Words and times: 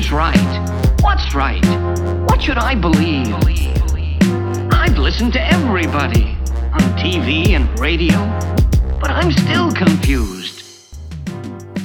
Who's 0.00 0.12
right? 0.12 0.50
What's 1.02 1.34
right? 1.34 1.66
What 2.28 2.42
should 2.42 2.56
I 2.56 2.74
believe? 2.74 3.34
I've 4.72 4.98
listened 4.98 5.32
to 5.32 5.40
everybody 5.40 6.36
on 6.72 6.80
TV 6.96 7.54
and 7.54 7.80
radio, 7.80 8.18
but 9.00 9.10
I'm 9.10 9.30
still 9.32 9.70
confused. 9.86 10.64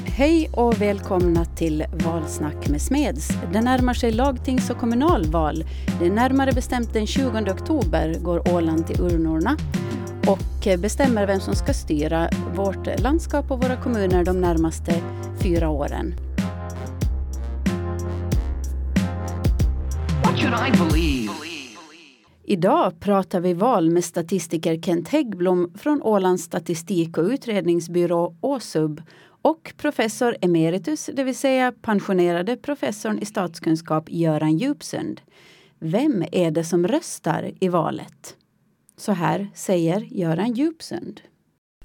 Hej 0.05 0.49
och 0.53 0.81
välkomna 0.81 1.45
till 1.45 1.85
Valsnack 1.91 2.67
med 2.67 2.81
Smeds. 2.81 3.29
Det 3.53 3.61
närmar 3.61 3.93
sig 3.93 4.11
lagtings 4.11 4.69
och 4.69 4.77
kommunalval. 4.77 5.65
Det 5.99 6.05
är 6.05 6.11
närmare 6.11 6.51
bestämt 6.51 6.93
den 6.93 7.07
20 7.07 7.51
oktober 7.51 8.15
går 8.21 8.53
Åland 8.53 8.87
till 8.87 9.01
urnorna 9.01 9.57
och 10.27 10.79
bestämmer 10.79 11.27
vem 11.27 11.39
som 11.39 11.55
ska 11.55 11.73
styra 11.73 12.29
vårt 12.55 12.99
landskap 12.99 13.51
och 13.51 13.63
våra 13.63 13.75
kommuner 13.75 14.25
de 14.25 14.41
närmaste 14.41 14.93
fyra 15.41 15.69
åren. 15.69 16.15
Idag 22.47 22.99
pratar 22.99 23.39
vi 23.39 23.53
val 23.53 23.91
med 23.91 24.03
statistiker 24.03 24.81
Kent 24.81 25.07
Häggblom 25.07 25.73
från 25.77 26.01
Ålands 26.01 26.43
statistik 26.43 27.17
och 27.17 27.23
utredningsbyrå 27.23 28.35
Åsub 28.41 29.01
och 29.41 29.73
professor 29.77 30.37
emeritus, 30.41 31.09
det 31.13 31.23
vill 31.23 31.35
säga 31.35 31.71
pensionerade 31.81 32.57
professorn 32.57 33.19
i 33.19 33.25
statskunskap 33.25 34.09
Göran 34.09 34.57
Djupsund. 34.57 35.21
Vem 35.79 36.25
är 36.31 36.51
det 36.51 36.63
som 36.63 36.87
röstar 36.87 37.51
i 37.59 37.67
valet? 37.69 38.37
Så 38.97 39.11
här 39.11 39.47
säger 39.55 40.01
Göran 40.01 40.53
Djupsund. 40.53 41.21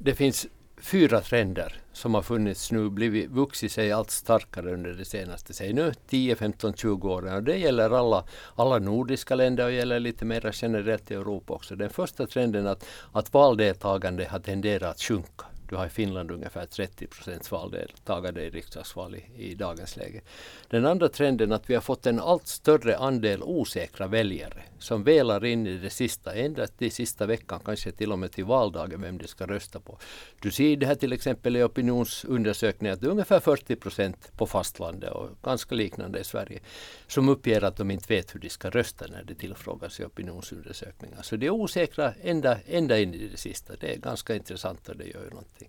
Det 0.01 0.15
finns 0.15 0.47
fyra 0.81 1.21
trender 1.21 1.80
som 1.93 2.15
har 2.15 2.23
funnits 2.23 2.73
nu, 2.73 2.91
blivit 2.91 3.31
vuxit 3.31 3.73
sig 3.73 3.93
allt 3.93 4.11
starkare 4.11 4.73
under 4.73 4.93
de 4.93 5.05
senaste, 5.05 5.55
säg 5.55 5.73
nu 5.73 5.93
10, 6.09 6.37
15, 6.37 6.75
20 6.75 7.11
åren. 7.13 7.35
Och 7.35 7.43
det 7.43 7.57
gäller 7.57 7.91
alla, 7.91 8.25
alla 8.55 8.79
nordiska 8.79 9.35
länder 9.35 9.65
och 9.65 9.73
gäller 9.73 10.01
lite 10.01 10.25
mer 10.25 10.51
generellt 10.55 11.11
i 11.11 11.15
Europa 11.15 11.53
också. 11.53 11.77
Den 11.77 11.91
första 11.91 12.27
trenden 12.27 12.67
att, 12.67 12.87
att 13.13 13.35
valdeltagande 13.35 14.25
har 14.31 14.39
tenderat 14.39 14.91
att 14.91 15.03
sjunka. 15.03 15.50
Du 15.71 15.77
har 15.77 15.87
i 15.87 15.89
Finland 15.89 16.31
ungefär 16.31 16.67
30 16.67 17.07
procents 17.07 17.53
valdeltagande 17.53 18.43
i 18.43 18.51
riksdagsval 18.51 19.15
i, 19.15 19.25
i, 19.37 19.55
dagens 19.55 19.97
läge. 19.97 20.21
Den 20.69 20.87
andra 20.87 21.09
trenden 21.09 21.53
är 21.53 21.57
att 21.57 21.71
vi 21.71 21.75
har 21.75 21.81
fått 21.81 22.07
en 22.07 22.21
allt 22.21 22.47
större 22.47 22.97
andel 22.97 23.43
osäkra 23.43 24.07
väljare 24.07 24.63
som 24.79 25.05
velar 25.05 25.45
in 25.45 25.67
i 25.67 25.79
det 25.79 25.91
sista, 25.91 26.35
ända 26.35 26.67
till 26.67 26.93
sista 26.93 27.27
veckan, 27.27 27.61
kanske 27.65 27.93
till 27.93 28.13
och 28.13 28.19
med 28.19 28.33
till 28.33 28.45
valdagen, 28.45 29.01
vem 29.01 29.19
de 29.19 29.27
ska 29.27 29.47
rösta 29.47 29.81
på. 29.81 29.99
Du 30.41 30.51
ser 30.51 30.77
det 30.77 30.87
här 30.87 30.95
till 30.95 31.13
exempel 31.13 31.57
i 31.57 31.63
opinionsundersökningar 31.63 32.95
att 32.95 33.01
det 33.01 33.07
är 33.07 33.11
ungefär 33.11 33.41
40 33.41 33.77
procent 33.77 34.33
på 34.37 34.47
fastlandet 34.47 35.13
och 35.13 35.29
ganska 35.43 35.75
liknande 35.75 36.19
i 36.19 36.25
Sverige 36.25 36.61
som 37.07 37.29
uppger 37.29 37.65
att 37.65 37.77
de 37.77 37.91
inte 37.91 38.15
vet 38.15 38.35
hur 38.35 38.41
de 38.41 38.49
ska 38.49 38.71
rösta 38.71 39.07
när 39.07 39.23
de 39.23 39.35
tillfrågas 39.35 40.01
i 40.01 40.05
opinionsundersökningar. 40.05 41.23
Så 41.23 41.37
de 41.37 41.47
är 41.47 41.51
osäkra 41.51 42.15
ända, 42.23 42.59
ända 42.67 42.99
in 42.99 43.15
i 43.15 43.29
det 43.29 43.37
sista. 43.37 43.75
Det 43.81 43.95
är 43.95 43.97
ganska 43.97 44.35
intressant 44.35 44.89
och 44.89 44.97
det 44.97 45.05
gör 45.05 45.25
ju 45.25 45.31
någonting. 45.31 45.60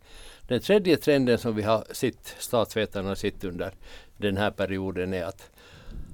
Den 0.48 0.62
tredje 0.62 0.98
trenden 0.98 1.38
som 1.38 1.56
vi 1.56 1.62
har 1.62 1.84
sett, 1.92 2.36
statsvetarna 2.40 3.16
sett 3.16 3.44
under 3.44 3.74
den 4.18 4.38
här 4.38 4.52
perioden 4.52 5.14
är 5.14 5.24
att, 5.24 5.50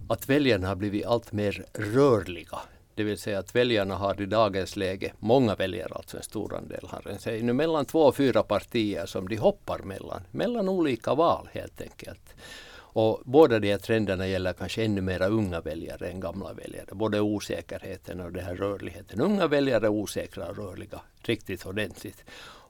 att 0.10 0.30
väljarna 0.30 0.68
har 0.68 0.76
blivit 0.76 1.06
allt 1.06 1.32
mer 1.32 1.66
rörliga. 1.74 2.60
Det 2.96 3.04
vill 3.04 3.18
säga 3.18 3.40
att 3.40 3.56
väljarna 3.56 3.96
har 3.96 4.22
i 4.22 4.26
dagens 4.26 4.76
läge, 4.76 5.14
många 5.20 5.56
väljare, 5.56 5.94
alltså 5.96 6.18
en 6.18 6.24
stor 6.24 6.56
andel, 6.56 6.88
har 6.88 7.08
en 7.08 7.20
säg 7.20 7.42
nu 7.42 7.54
mellan 7.54 7.86
två 7.86 8.02
och 8.02 8.16
fyra 8.16 8.44
partier 8.44 9.06
som 9.06 9.28
de 9.28 9.38
hoppar 9.38 9.80
mellan, 9.80 10.22
mellan 10.32 10.70
olika 10.70 11.16
val 11.16 11.50
helt 11.54 11.82
enkelt. 11.82 12.36
Och 13.00 13.22
båda 13.26 13.60
de 13.60 13.72
här 13.72 13.78
trenderna 13.78 14.28
gäller 14.28 14.54
kanske 14.54 14.84
ännu 14.84 15.02
mera 15.02 15.28
unga 15.28 15.62
väljare 15.62 16.08
än 16.08 16.20
gamla 16.20 16.54
väljare. 16.54 16.88
Både 16.92 17.22
osäkerheten 17.22 18.20
och 18.20 18.32
den 18.32 18.46
här 18.46 18.56
rörligheten. 18.56 19.22
Unga 19.22 19.48
väljare 19.48 19.86
är 19.86 19.90
osäkra 19.90 20.48
och 20.48 20.58
rörliga 20.58 21.02
riktigt 21.22 21.66
ordentligt. 21.66 22.24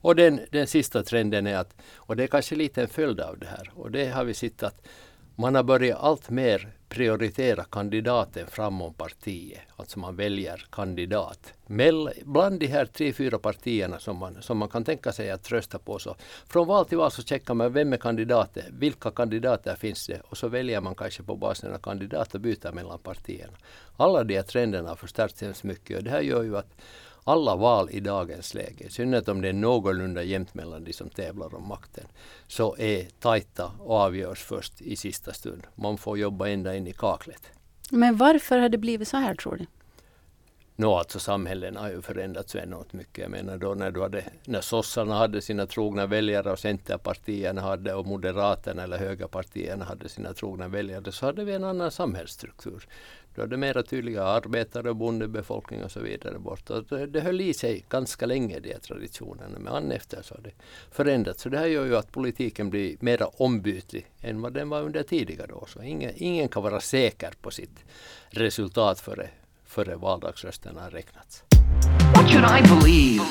Och 0.07 0.15
den, 0.15 0.39
den 0.51 0.67
sista 0.67 1.03
trenden 1.03 1.47
är 1.47 1.57
att, 1.57 1.75
och 1.95 2.15
det 2.15 2.23
är 2.23 2.27
kanske 2.27 2.55
lite 2.55 2.81
en 2.81 2.87
följd 2.87 3.19
av 3.19 3.39
det 3.39 3.45
här, 3.45 3.71
och 3.75 3.91
det 3.91 4.05
har 4.09 4.23
vi 4.23 4.33
sett 4.33 4.63
att 4.63 4.87
man 5.35 5.55
har 5.55 5.63
börjat 5.63 5.99
allt 5.99 6.29
mer 6.29 6.71
prioritera 6.89 7.63
kandidaten 7.63 8.47
framom 8.47 8.93
partiet. 8.93 9.59
Alltså 9.75 9.99
man 9.99 10.15
väljer 10.15 10.65
kandidat. 10.71 11.53
Mell, 11.65 12.09
bland 12.25 12.59
de 12.59 12.67
här 12.67 12.85
tre, 12.85 13.13
fyra 13.13 13.39
partierna 13.39 13.99
som 13.99 14.17
man, 14.17 14.41
som 14.41 14.57
man 14.57 14.69
kan 14.69 14.83
tänka 14.83 15.11
sig 15.11 15.31
att 15.31 15.51
rösta 15.51 15.79
på. 15.79 15.99
Så 15.99 16.15
från 16.47 16.67
val 16.67 16.85
till 16.85 16.97
val 16.97 17.11
så 17.11 17.23
checkar 17.23 17.53
man 17.53 17.73
vem 17.73 17.93
är 17.93 17.97
kandidaten, 17.97 18.63
vilka 18.79 19.11
kandidater 19.11 19.75
finns 19.75 20.07
det 20.07 20.21
och 20.29 20.37
så 20.37 20.47
väljer 20.47 20.81
man 20.81 20.95
kanske 20.95 21.23
på 21.23 21.35
basen 21.35 21.73
av 21.73 21.77
kandidat 21.77 22.35
och 22.35 22.41
byter 22.41 22.71
mellan 22.71 22.99
partierna. 22.99 23.53
Alla 23.97 24.23
de 24.23 24.35
här 24.35 24.43
trenderna 24.43 24.89
har 24.89 24.95
förstärkts 24.95 25.41
hemskt 25.41 25.63
mycket 25.63 25.97
och 25.97 26.03
det 26.03 26.09
här 26.09 26.21
gör 26.21 26.43
ju 26.43 26.57
att 26.57 26.73
alla 27.27 27.55
val 27.55 27.89
i 27.91 27.99
dagens 27.99 28.53
läge, 28.53 28.85
i 28.85 28.89
synnerhet 28.89 29.27
om 29.27 29.41
det 29.41 29.49
är 29.49 29.53
någorlunda 29.53 30.23
jämnt 30.23 30.53
mellan 30.53 30.83
de 30.83 30.93
som 30.93 31.09
tävlar 31.09 31.55
om 31.55 31.67
makten, 31.67 32.07
så 32.47 32.75
är 32.77 33.07
tajta 33.19 33.71
och 33.79 33.95
avgörs 33.95 34.43
först 34.43 34.81
i 34.81 34.95
sista 34.95 35.33
stund. 35.33 35.67
Man 35.75 35.97
får 35.97 36.17
jobba 36.17 36.47
ända 36.47 36.75
in 36.75 36.87
i 36.87 36.93
kaklet. 36.93 37.41
Men 37.91 38.17
varför 38.17 38.57
har 38.57 38.69
det 38.69 38.77
blivit 38.77 39.07
så 39.07 39.17
här 39.17 39.35
tror 39.35 39.55
du? 39.55 39.65
Nå, 40.79 40.95
alltså 40.95 41.19
samhällen 41.19 41.75
har 41.75 41.89
ju 41.89 42.01
förändrats 42.01 42.55
enormt 42.55 42.93
mycket. 42.93 43.17
Jag 43.17 43.31
menar 43.31 43.57
då 43.57 43.73
när, 43.73 43.91
du 43.91 44.01
hade, 44.01 44.23
när 44.45 44.61
sossarna 44.61 45.15
hade 45.15 45.41
sina 45.41 45.65
trogna 45.65 46.05
väljare 46.05 46.51
och 46.51 46.59
centerpartierna 46.59 47.61
hade 47.61 47.93
och 47.93 48.05
moderaterna 48.05 48.83
eller 48.83 48.97
högerpartierna 48.97 49.85
hade 49.85 50.09
sina 50.09 50.33
trogna 50.33 50.67
väljare 50.67 51.11
så 51.11 51.25
hade 51.25 51.43
vi 51.43 51.53
en 51.53 51.63
annan 51.63 51.91
samhällsstruktur. 51.91 52.87
Du 53.35 53.41
hade 53.41 53.57
mera 53.57 53.83
tydliga 53.83 54.23
arbetare 54.23 54.89
och 54.89 54.95
bondebefolkning 54.95 55.83
och 55.83 55.91
så 55.91 55.99
vidare 55.99 56.39
bort. 56.39 56.69
Och 56.69 56.83
det, 56.83 57.05
det 57.05 57.21
höll 57.21 57.41
i 57.41 57.53
sig 57.53 57.85
ganska 57.89 58.25
länge 58.25 58.59
de 58.59 58.73
här 58.73 58.79
traditionerna. 58.79 59.59
Men 59.59 59.73
an 59.73 59.91
efter 59.91 60.21
så 60.21 60.35
har 60.35 60.41
det 60.41 60.53
förändrats. 60.91 61.41
Så 61.41 61.49
det 61.49 61.57
här 61.57 61.67
gör 61.67 61.85
ju 61.85 61.95
att 61.95 62.11
politiken 62.11 62.69
blir 62.69 62.97
mera 62.99 63.27
ombytlig 63.27 64.07
än 64.21 64.41
vad 64.41 64.53
den 64.53 64.69
var 64.69 64.81
under 64.81 65.03
tidigare 65.03 65.53
år. 65.53 65.69
Så 65.73 65.83
ingen, 65.83 66.11
ingen 66.15 66.47
kan 66.47 66.63
vara 66.63 66.79
säker 66.79 67.33
på 67.41 67.51
sitt 67.51 67.85
resultat 68.29 68.99
före, 68.99 69.29
före 69.77 69.95
valdagsrösterna 69.95 70.81
har 70.81 70.89
räknats. 70.89 71.43
What 72.15 72.31
should 72.31 72.45
I 72.45 72.81
believe? 72.81 73.23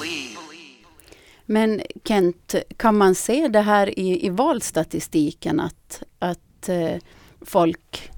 Men 1.47 1.83
Kent, 2.05 2.55
kan 2.77 2.97
man 2.99 3.15
se 3.15 3.49
det 3.49 3.61
här 3.61 3.99
i, 3.99 4.27
i 4.27 4.31
valstatistiken 4.31 5.61
att, 5.61 6.03
att 6.19 6.69
eh, 6.69 6.97
folk 7.41 8.11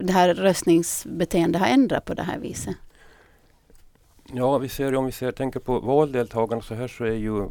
det 0.00 0.12
här 0.12 0.34
röstningsbeteendet 0.34 1.62
har 1.62 1.68
ändrat 1.68 2.04
på 2.04 2.14
det 2.14 2.22
här 2.22 2.38
viset? 2.38 2.76
Ja, 4.32 4.58
vi 4.58 4.68
ser 4.68 4.94
om 4.94 5.06
vi 5.06 5.12
ser, 5.12 5.32
tänker 5.32 5.60
på 5.60 5.80
valdeltagande 5.80 6.64
så 6.64 6.74
här 6.74 6.88
så 6.88 7.04
är 7.04 7.12
ju 7.12 7.48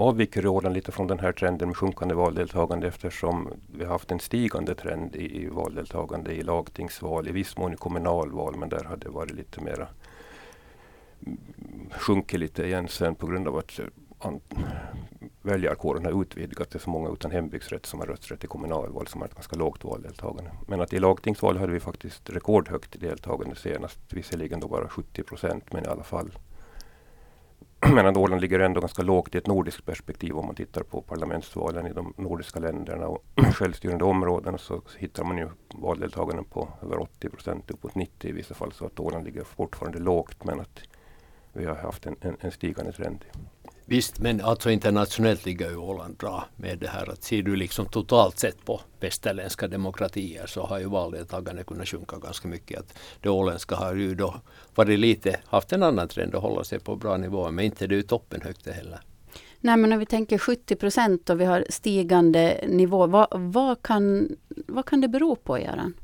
avviker 0.00 0.46
Åland 0.46 0.74
lite 0.74 0.92
från 0.92 1.06
den 1.06 1.18
här 1.18 1.32
trenden 1.32 1.68
med 1.68 1.76
sjunkande 1.76 2.14
valdeltagande 2.14 2.86
eftersom 2.86 3.48
vi 3.72 3.84
har 3.84 3.92
haft 3.92 4.10
en 4.10 4.20
stigande 4.20 4.74
trend 4.74 5.16
i, 5.16 5.42
i 5.42 5.46
valdeltagande 5.46 6.32
i 6.32 6.42
lagtingsval, 6.42 7.28
i 7.28 7.32
viss 7.32 7.56
mån 7.56 7.72
i 7.72 7.76
kommunalval, 7.76 8.56
men 8.56 8.68
där 8.68 8.84
har 8.84 8.96
det 8.96 9.08
varit 9.08 9.32
lite 9.32 9.60
mera 9.60 9.88
mm, 11.26 11.38
sjunkit 11.90 12.40
lite 12.40 12.64
igen 12.64 12.88
sen 12.88 13.14
på 13.14 13.26
grund 13.26 13.48
av 13.48 13.56
att 13.56 13.78
eh, 13.78 14.32
väljarkåren 15.42 16.04
har 16.04 16.22
utvidgats 16.22 16.74
är 16.74 16.78
så 16.78 16.90
många 16.90 17.10
utan 17.10 17.30
hembygdsrätt 17.30 17.86
som 17.86 18.00
har 18.00 18.06
rösträtt 18.06 18.44
i 18.44 18.46
kommunalval 18.46 19.06
som 19.06 19.20
har 19.20 19.28
ett 19.28 19.34
ganska 19.34 19.56
lågt 19.56 19.84
valdeltagande. 19.84 20.50
Men 20.68 20.80
att 20.80 20.92
i 20.92 20.98
lagtingsval 20.98 21.56
hade 21.56 21.72
vi 21.72 21.80
faktiskt 21.80 22.30
rekordhögt 22.30 23.00
deltagande 23.00 23.56
senast. 23.56 23.98
Visserligen 24.10 24.60
då 24.60 24.68
bara 24.68 24.88
70 24.88 25.22
procent 25.22 25.72
men 25.72 25.84
i 25.84 25.88
alla 25.88 26.02
fall. 26.02 26.30
medan 27.94 28.16
Åland 28.16 28.40
ligger 28.40 28.60
ändå 28.60 28.80
ganska 28.80 29.02
lågt 29.02 29.34
i 29.34 29.38
ett 29.38 29.46
nordiskt 29.46 29.86
perspektiv 29.86 30.36
om 30.36 30.46
man 30.46 30.54
tittar 30.54 30.82
på 30.82 31.02
parlamentsvalen 31.02 31.86
i 31.86 31.92
de 31.92 32.14
nordiska 32.16 32.60
länderna 32.60 33.06
och 33.06 33.24
självstyrande 33.54 34.04
områden 34.04 34.58
så 34.58 34.82
hittar 34.98 35.24
man 35.24 35.38
ju 35.38 35.48
valdeltagande 35.74 36.42
på 36.42 36.68
över 36.82 36.98
80 36.98 37.28
procent, 37.28 37.70
uppåt 37.70 37.94
90 37.94 38.30
i 38.30 38.32
vissa 38.32 38.54
fall. 38.54 38.72
Så 38.72 38.86
att 38.86 39.00
Åland 39.00 39.24
ligger 39.24 39.44
fortfarande 39.44 39.98
lågt 39.98 40.44
men 40.44 40.60
att 40.60 40.80
vi 41.52 41.64
har 41.64 41.74
haft 41.74 42.06
en, 42.06 42.16
en, 42.20 42.36
en 42.40 42.50
stigande 42.50 42.92
trend. 42.92 43.24
Visst, 43.90 44.18
men 44.18 44.40
alltså 44.40 44.70
internationellt 44.70 45.46
ligger 45.46 45.70
ju 45.70 45.76
Åland 45.76 46.16
bra 46.16 46.44
med 46.56 46.78
det 46.78 46.88
här 46.88 47.10
att 47.12 47.22
ser 47.22 47.42
du 47.42 47.56
liksom 47.56 47.86
totalt 47.86 48.38
sett 48.38 48.64
på 48.64 48.80
västerländska 49.00 49.68
demokratier 49.68 50.46
så 50.46 50.62
har 50.62 50.78
ju 50.78 50.84
valdeltagandet 50.84 51.66
kunnat 51.66 51.88
sjunka 51.88 52.18
ganska 52.18 52.48
mycket. 52.48 52.80
Att 52.80 52.98
det 53.20 53.28
åländska 53.28 53.76
har 53.76 53.94
ju 53.94 54.14
då 54.14 54.34
varit 54.74 54.98
lite, 54.98 55.40
haft 55.46 55.72
en 55.72 55.82
annan 55.82 56.08
trend 56.08 56.34
att 56.34 56.42
hålla 56.42 56.64
sig 56.64 56.78
på 56.78 56.96
bra 56.96 57.16
nivåer 57.16 57.50
men 57.50 57.64
inte 57.64 57.86
det 57.86 57.94
är 57.94 57.96
ju 57.96 58.02
toppen 58.02 58.40
högt 58.42 58.64
det 58.64 58.72
heller. 58.72 59.00
Nej 59.60 59.76
men 59.76 59.92
om 59.92 59.98
vi 59.98 60.06
tänker 60.06 60.38
70 60.38 60.76
procent 60.76 61.30
och 61.30 61.40
vi 61.40 61.44
har 61.44 61.64
stigande 61.68 62.64
nivå, 62.68 63.06
vad, 63.06 63.28
vad, 63.30 63.82
kan, 63.82 64.28
vad 64.48 64.86
kan 64.86 65.00
det 65.00 65.08
bero 65.08 65.36
på 65.36 65.58
Göran? 65.58 65.94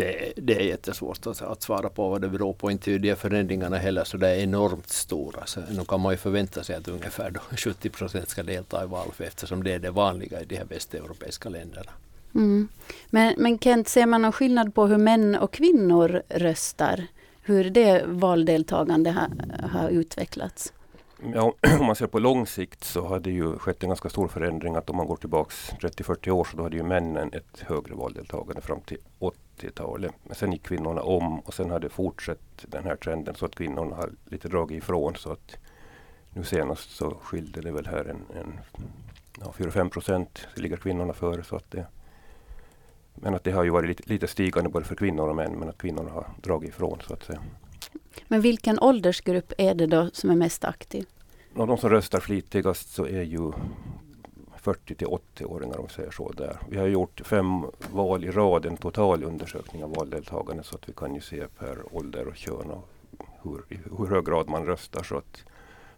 Det, 0.00 0.32
det 0.36 0.54
är 0.54 0.64
jättesvårt 0.64 1.26
att, 1.26 1.42
att 1.42 1.62
svara 1.62 1.88
på 1.88 2.08
vad 2.08 2.20
det 2.20 2.28
beror 2.28 2.52
på. 2.52 2.70
Inte 2.70 2.98
de 2.98 3.16
förändringarna 3.16 3.78
heller 3.78 4.04
så 4.04 4.16
det 4.16 4.28
är 4.28 4.38
enormt 4.38 4.88
stora. 4.88 5.46
Så 5.46 5.60
nu 5.70 5.84
kan 5.84 6.00
man 6.00 6.12
ju 6.12 6.16
förvänta 6.16 6.64
sig 6.64 6.76
att 6.76 6.88
ungefär 6.88 7.30
då 7.30 7.40
70 7.56 7.90
procent 7.90 8.28
ska 8.28 8.42
delta 8.42 8.84
i 8.84 8.86
val 8.86 9.08
eftersom 9.18 9.64
det 9.64 9.72
är 9.72 9.78
det 9.78 9.90
vanliga 9.90 10.40
i 10.40 10.44
de 10.44 10.56
här 10.56 10.64
västeuropeiska 10.64 11.48
länderna. 11.48 11.90
Mm. 12.34 12.68
Men, 13.10 13.34
men 13.38 13.58
Kent, 13.58 13.88
ser 13.88 14.06
man 14.06 14.22
någon 14.22 14.32
skillnad 14.32 14.74
på 14.74 14.86
hur 14.86 14.98
män 14.98 15.34
och 15.34 15.52
kvinnor 15.52 16.22
röstar? 16.28 17.06
Hur 17.42 17.70
det 17.70 18.04
valdeltagande 18.06 19.10
har, 19.10 19.28
har 19.68 19.88
utvecklats? 19.88 20.72
Ja, 21.34 21.54
om 21.80 21.86
man 21.86 21.96
ser 21.96 22.06
på 22.06 22.18
lång 22.18 22.46
sikt 22.46 22.84
så 22.84 23.06
har 23.06 23.20
det 23.20 23.30
ju 23.30 23.58
skett 23.58 23.82
en 23.82 23.88
ganska 23.88 24.08
stor 24.08 24.28
förändring 24.28 24.76
att 24.76 24.90
om 24.90 24.96
man 24.96 25.06
går 25.06 25.16
tillbaks 25.16 25.72
30-40 25.80 26.30
år 26.30 26.44
så 26.44 26.56
då 26.56 26.62
hade 26.62 26.76
ju 26.76 26.82
männen 26.82 27.32
ett 27.32 27.60
högre 27.60 27.94
valdeltagande 27.94 28.60
fram 28.60 28.80
till 28.80 28.98
80-talet. 29.60 30.12
Men 30.22 30.34
sen 30.34 30.52
gick 30.52 30.62
kvinnorna 30.62 31.02
om 31.02 31.40
och 31.40 31.54
sen 31.54 31.70
har 31.70 31.80
det 31.80 31.88
fortsatt 31.88 32.64
den 32.66 32.84
här 32.84 32.96
trenden 32.96 33.34
så 33.34 33.46
att 33.46 33.54
kvinnorna 33.54 33.96
har 33.96 34.10
lite 34.24 34.48
dragit 34.48 34.82
ifrån 34.82 35.14
så 35.16 35.32
att 35.32 35.56
nu 36.30 36.44
senast 36.44 36.90
så 36.90 37.10
skilde 37.22 37.60
det 37.60 37.72
väl 37.72 37.86
här 37.86 38.04
en, 38.04 38.38
en 38.40 38.60
ja, 39.40 39.52
4-5 39.56 39.88
procent 39.88 40.46
ligger 40.54 40.76
kvinnorna 40.76 41.12
före 41.12 41.44
så 41.44 41.56
att 41.56 41.70
det 41.70 41.86
men 43.14 43.34
att 43.34 43.44
det 43.44 43.52
har 43.52 43.64
ju 43.64 43.70
varit 43.70 43.88
lite, 43.88 44.02
lite 44.06 44.26
stigande 44.26 44.70
både 44.70 44.84
för 44.84 44.94
kvinnor 44.94 45.28
och 45.28 45.36
män 45.36 45.52
men 45.52 45.68
att 45.68 45.78
kvinnorna 45.78 46.10
har 46.10 46.26
dragit 46.42 46.68
ifrån 46.68 46.98
så 47.06 47.14
att 47.14 47.24
säga. 47.24 47.40
Men 48.28 48.40
vilken 48.40 48.78
åldersgrupp 48.80 49.52
är 49.58 49.74
det 49.74 49.86
då 49.86 50.10
som 50.12 50.30
är 50.30 50.36
mest 50.36 50.64
aktiv? 50.64 51.06
Och 51.54 51.66
de 51.66 51.78
som 51.78 51.90
röstar 51.90 52.20
flitigast 52.20 52.94
så 52.94 53.06
är 53.06 53.22
ju 53.22 53.52
40 54.60 54.94
till 54.94 55.06
80-åringar 55.06 55.78
om 55.78 55.86
vi 55.86 55.92
säger 55.92 56.10
så. 56.10 56.32
Där. 56.32 56.56
Vi 56.68 56.78
har 56.78 56.86
gjort 56.86 57.20
fem 57.24 57.66
val 57.92 58.24
i 58.24 58.30
rad, 58.30 58.66
en 58.66 58.76
total 58.76 59.24
undersökning 59.24 59.84
av 59.84 59.94
valdeltagande 59.94 60.62
så 60.62 60.76
att 60.76 60.88
vi 60.88 60.92
kan 60.92 61.14
ju 61.14 61.20
se 61.20 61.46
per 61.58 61.96
ålder 61.96 62.28
och 62.28 62.36
kön 62.36 62.70
och 62.70 62.88
hur, 63.42 63.64
i 63.68 63.78
hur 63.98 64.06
hög 64.06 64.24
grad 64.24 64.48
man 64.48 64.66
röstar. 64.66 65.02
Så 65.02 65.16
att 65.16 65.44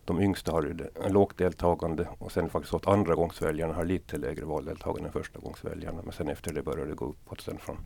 de 0.05 0.21
yngsta 0.21 0.53
har 0.53 0.91
en 1.05 1.13
lågt 1.13 1.39
deltagande 1.39 2.09
och 2.19 2.33
sen 2.33 2.51
faktiskt 2.51 2.71
så 2.71 2.77
att 2.77 2.87
andra 2.87 3.15
gångsväljarna 3.15 3.75
har 3.75 3.85
lite 3.85 4.17
lägre 4.17 4.45
valdeltagande 4.45 5.09
än 5.09 5.13
första 5.13 5.39
gångsväljarna. 5.39 6.03
Men 6.03 6.13
sen 6.13 6.29
efter 6.29 6.53
det 6.53 6.63
börjar 6.63 6.87
det 6.87 6.95
gå 6.95 7.05
uppåt 7.05 7.41
sen 7.41 7.59
från 7.59 7.77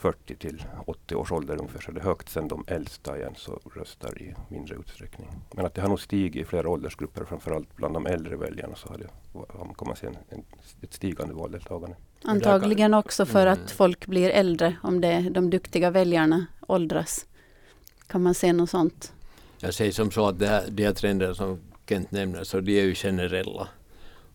40 0.00 0.36
till 0.36 0.64
80 0.86 1.14
års 1.14 1.32
ålder 1.32 1.56
ungefär 1.56 1.80
så 1.80 1.90
är 1.90 1.94
det 1.94 2.00
högt. 2.00 2.28
Sen 2.28 2.48
de 2.48 2.64
äldsta 2.66 3.18
igen 3.18 3.34
så 3.36 3.60
röstar 3.74 4.22
i 4.22 4.34
mindre 4.48 4.76
utsträckning. 4.76 5.28
Men 5.52 5.66
att 5.66 5.74
det 5.74 5.80
har 5.80 5.88
nog 5.88 6.00
stigit 6.00 6.42
i 6.42 6.44
flera 6.44 6.68
åldersgrupper, 6.68 7.24
framförallt 7.24 7.76
bland 7.76 7.94
de 7.94 8.06
äldre 8.06 8.36
väljarna 8.36 8.76
så 8.76 8.88
har, 8.88 8.98
det, 8.98 9.06
har 9.32 9.86
man 9.86 9.96
se 9.96 10.06
en, 10.06 10.16
en, 10.28 10.44
ett 10.82 10.94
stigande 10.94 11.34
valdeltagande. 11.34 11.96
Antagligen 12.22 12.94
också 12.94 13.26
för 13.26 13.46
att 13.46 13.58
mm. 13.58 13.68
folk 13.68 14.06
blir 14.06 14.30
äldre, 14.30 14.76
om 14.82 15.00
det 15.00 15.20
de 15.30 15.50
duktiga 15.50 15.90
väljarna 15.90 16.46
åldras. 16.66 17.26
Kan 18.06 18.22
man 18.22 18.34
se 18.34 18.52
något 18.52 18.70
sånt? 18.70 19.12
Jag 19.58 19.74
säger 19.74 19.92
som 19.92 20.10
så 20.10 20.28
att 20.28 20.38
det 20.38 20.46
här, 20.46 20.64
de 20.70 20.84
här 20.84 20.92
trenderna 20.92 21.34
som 21.34 21.60
Kent 21.88 22.10
nämner, 22.10 22.44
så 22.44 22.60
de 22.60 22.80
är 22.80 22.84
ju 22.84 22.94
generella. 22.94 23.68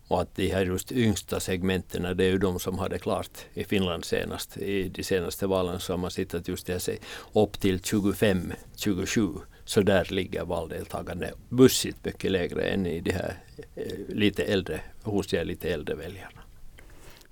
Och 0.08 0.20
att 0.20 0.34
de 0.34 0.48
här 0.48 0.64
just 0.64 0.92
yngsta 0.92 1.40
segmenten, 1.40 2.16
det 2.16 2.24
är 2.24 2.30
ju 2.30 2.38
de 2.38 2.58
som 2.58 2.78
hade 2.78 2.98
klart 2.98 3.30
i 3.54 3.64
Finland 3.64 4.04
senast. 4.04 4.56
I 4.56 4.88
de 4.88 5.02
senaste 5.02 5.46
valen 5.46 5.80
så 5.80 5.92
har 5.92 5.98
man 5.98 6.10
sett 6.10 6.34
att 6.34 6.48
just 6.48 6.66
det 6.66 6.72
här 6.88 6.98
upp 7.42 7.60
till 7.60 7.80
25, 7.82 8.52
27 8.76 9.28
så 9.64 9.82
där 9.82 10.04
ligger 10.10 10.44
valdeltagande 10.44 11.32
bussigt 11.48 12.04
mycket 12.04 12.30
lägre 12.30 12.62
än 12.62 12.86
i 12.86 13.00
de 13.00 13.12
här 13.12 13.34
eh, 13.74 13.82
lite 14.08 14.44
äldre, 14.44 14.80
hos 15.02 15.26
de 15.26 15.44
lite 15.44 15.68
äldre 15.70 15.94
väljarna. 15.94 16.40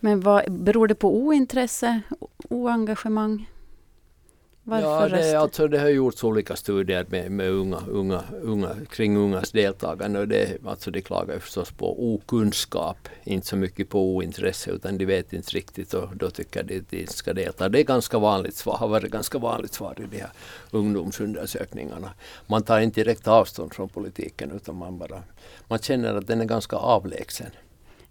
Men 0.01 0.21
vad, 0.21 0.53
beror 0.53 0.89
det 0.89 0.95
på 0.95 1.17
ointresse, 1.17 2.01
oengagemang? 2.51 3.47
Varför 4.67 4.87
ja, 4.89 5.09
det, 5.09 5.35
alltså, 5.35 5.69
det 5.69 5.79
har 5.79 5.89
gjorts 5.89 6.25
olika 6.25 6.57
studier 6.57 7.07
med, 7.09 7.31
med 7.31 7.51
unga, 7.51 7.79
unga, 7.89 8.23
unga, 8.43 8.77
kring 8.91 9.17
ungas 9.17 9.53
deltagande 9.53 10.21
och 10.21 10.29
det, 10.29 10.65
alltså, 10.67 10.91
de 10.91 11.03
klagar 11.03 11.39
förstås 11.39 11.71
på 11.71 12.15
okunskap, 12.15 13.09
inte 13.25 13.47
så 13.47 13.57
mycket 13.57 13.89
på 13.89 14.17
ointresse 14.17 14.71
utan 14.71 14.99
de 14.99 15.05
vet 15.05 15.33
inte 15.33 15.51
riktigt 15.51 15.95
och 15.95 16.17
då 16.17 16.31
tycker 16.31 16.63
de 16.63 16.79
att 16.79 16.91
de 16.91 17.07
ska 17.07 17.33
delta. 17.33 17.69
Det 17.69 17.81
är 17.81 17.85
ganska 17.85 18.19
vanligt 18.19 18.57
svar, 18.57 18.77
har 18.77 18.89
varit 18.89 19.11
ganska 19.11 19.39
vanligt 19.39 19.75
svar 19.75 19.95
i 19.99 20.03
de 20.11 20.19
här 20.19 20.31
ungdomsundersökningarna. 20.71 22.11
Man 22.47 22.63
tar 22.63 22.81
inte 22.81 23.01
direkt 23.01 23.29
avstånd 23.29 23.75
från 23.75 23.89
politiken 23.89 24.51
utan 24.51 24.77
man 24.77 24.99
bara 24.99 25.23
man 25.69 25.79
känner 25.79 26.15
att 26.15 26.27
den 26.27 26.41
är 26.41 26.45
ganska 26.45 26.77
avlägsen. 26.77 27.51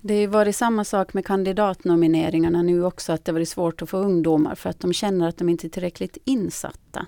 Det 0.06 0.26
har 0.26 0.28
varit 0.28 0.56
samma 0.56 0.84
sak 0.84 1.14
med 1.14 1.26
kandidatnomineringarna 1.26 2.62
nu 2.62 2.86
också, 2.86 3.14
att 3.14 3.26
det 3.26 3.32
varit 3.32 3.50
svårt 3.50 3.82
att 3.82 3.90
få 3.90 3.98
ungdomar 3.98 4.56
för 4.56 4.70
att 4.70 4.80
de 4.80 4.94
känner 4.94 5.28
att 5.28 5.38
de 5.38 5.50
inte 5.50 5.68
är 5.68 5.70
tillräckligt 5.70 6.18
insatta. 6.26 7.06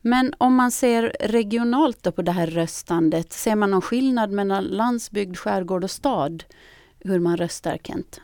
Men 0.00 0.34
om 0.38 0.54
man 0.54 0.70
ser 0.70 1.16
regionalt 1.20 2.16
på 2.16 2.22
det 2.22 2.32
här 2.32 2.46
röstandet, 2.46 3.32
ser 3.32 3.56
man 3.56 3.70
någon 3.70 3.80
skillnad 3.80 4.30
mellan 4.30 4.64
landsbygd, 4.64 5.36
skärgård 5.36 5.84
och 5.84 5.90
stad? 5.90 6.44
Hur 6.98 7.20
man 7.20 7.36
röstar, 7.36 7.78
Kent? 7.82 8.20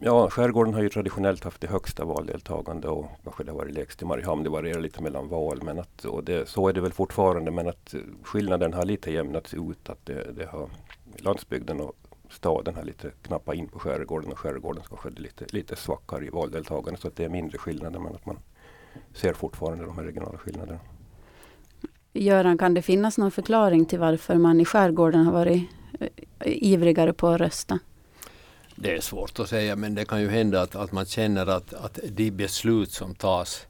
Ja, 0.00 0.30
skärgården 0.30 0.74
har 0.74 0.82
ju 0.82 0.88
traditionellt 0.88 1.44
haft 1.44 1.60
det 1.60 1.68
högsta 1.68 2.04
valdeltagande 2.04 2.88
och 2.88 3.06
kanske 3.24 3.44
det 3.44 3.50
har 3.50 3.58
varit 3.58 3.74
lägst 3.74 4.02
i 4.02 4.04
Mariehamn. 4.04 4.42
Det 4.42 4.50
varierar 4.50 4.80
lite 4.80 5.02
mellan 5.02 5.28
val, 5.28 5.62
men 5.62 5.78
att, 5.78 6.04
och 6.04 6.24
det, 6.24 6.48
så 6.48 6.68
är 6.68 6.72
det 6.72 6.80
väl 6.80 6.92
fortfarande. 6.92 7.50
Men 7.50 7.68
att 7.68 7.94
skillnaden 8.22 8.72
har 8.72 8.84
lite 8.84 9.10
jämnats 9.10 9.54
ut. 9.54 9.88
Att 9.88 10.06
det, 10.06 10.32
det 10.32 10.46
har 10.46 10.70
landsbygden 11.18 11.80
och 11.80 12.07
staden 12.30 12.74
har 12.74 12.82
lite 12.82 13.10
knappat 13.22 13.54
in 13.54 13.68
på 13.68 13.78
skärgården 13.78 14.32
och 14.32 14.38
skärgården 14.38 14.82
kanske 14.88 15.08
är 15.08 15.12
lite, 15.12 15.46
lite 15.48 15.76
svagare 15.76 16.26
i 16.26 16.30
valdeltagande 16.30 17.00
så 17.00 17.08
att 17.08 17.16
det 17.16 17.24
är 17.24 17.28
mindre 17.28 17.58
skillnader 17.58 17.98
men 17.98 18.14
att 18.14 18.26
man 18.26 18.38
ser 19.14 19.32
fortfarande 19.32 19.84
de 19.84 19.98
här 19.98 20.04
regionala 20.04 20.38
skillnaderna. 20.38 20.78
Göran, 22.12 22.58
kan 22.58 22.74
det 22.74 22.82
finnas 22.82 23.18
någon 23.18 23.30
förklaring 23.30 23.84
till 23.84 23.98
varför 23.98 24.34
man 24.34 24.60
i 24.60 24.64
skärgården 24.64 25.24
har 25.24 25.32
varit 25.32 25.62
eh, 26.00 26.08
ivrigare 26.44 27.12
på 27.12 27.28
att 27.28 27.40
rösta? 27.40 27.78
Det 28.76 28.96
är 28.96 29.00
svårt 29.00 29.38
att 29.38 29.48
säga 29.48 29.76
men 29.76 29.94
det 29.94 30.04
kan 30.04 30.20
ju 30.20 30.28
hända 30.28 30.62
att, 30.62 30.76
att 30.76 30.92
man 30.92 31.06
känner 31.06 31.46
att, 31.46 31.74
att 31.74 31.98
de 32.08 32.30
beslut 32.30 32.92
som 32.92 33.14
tas 33.14 33.66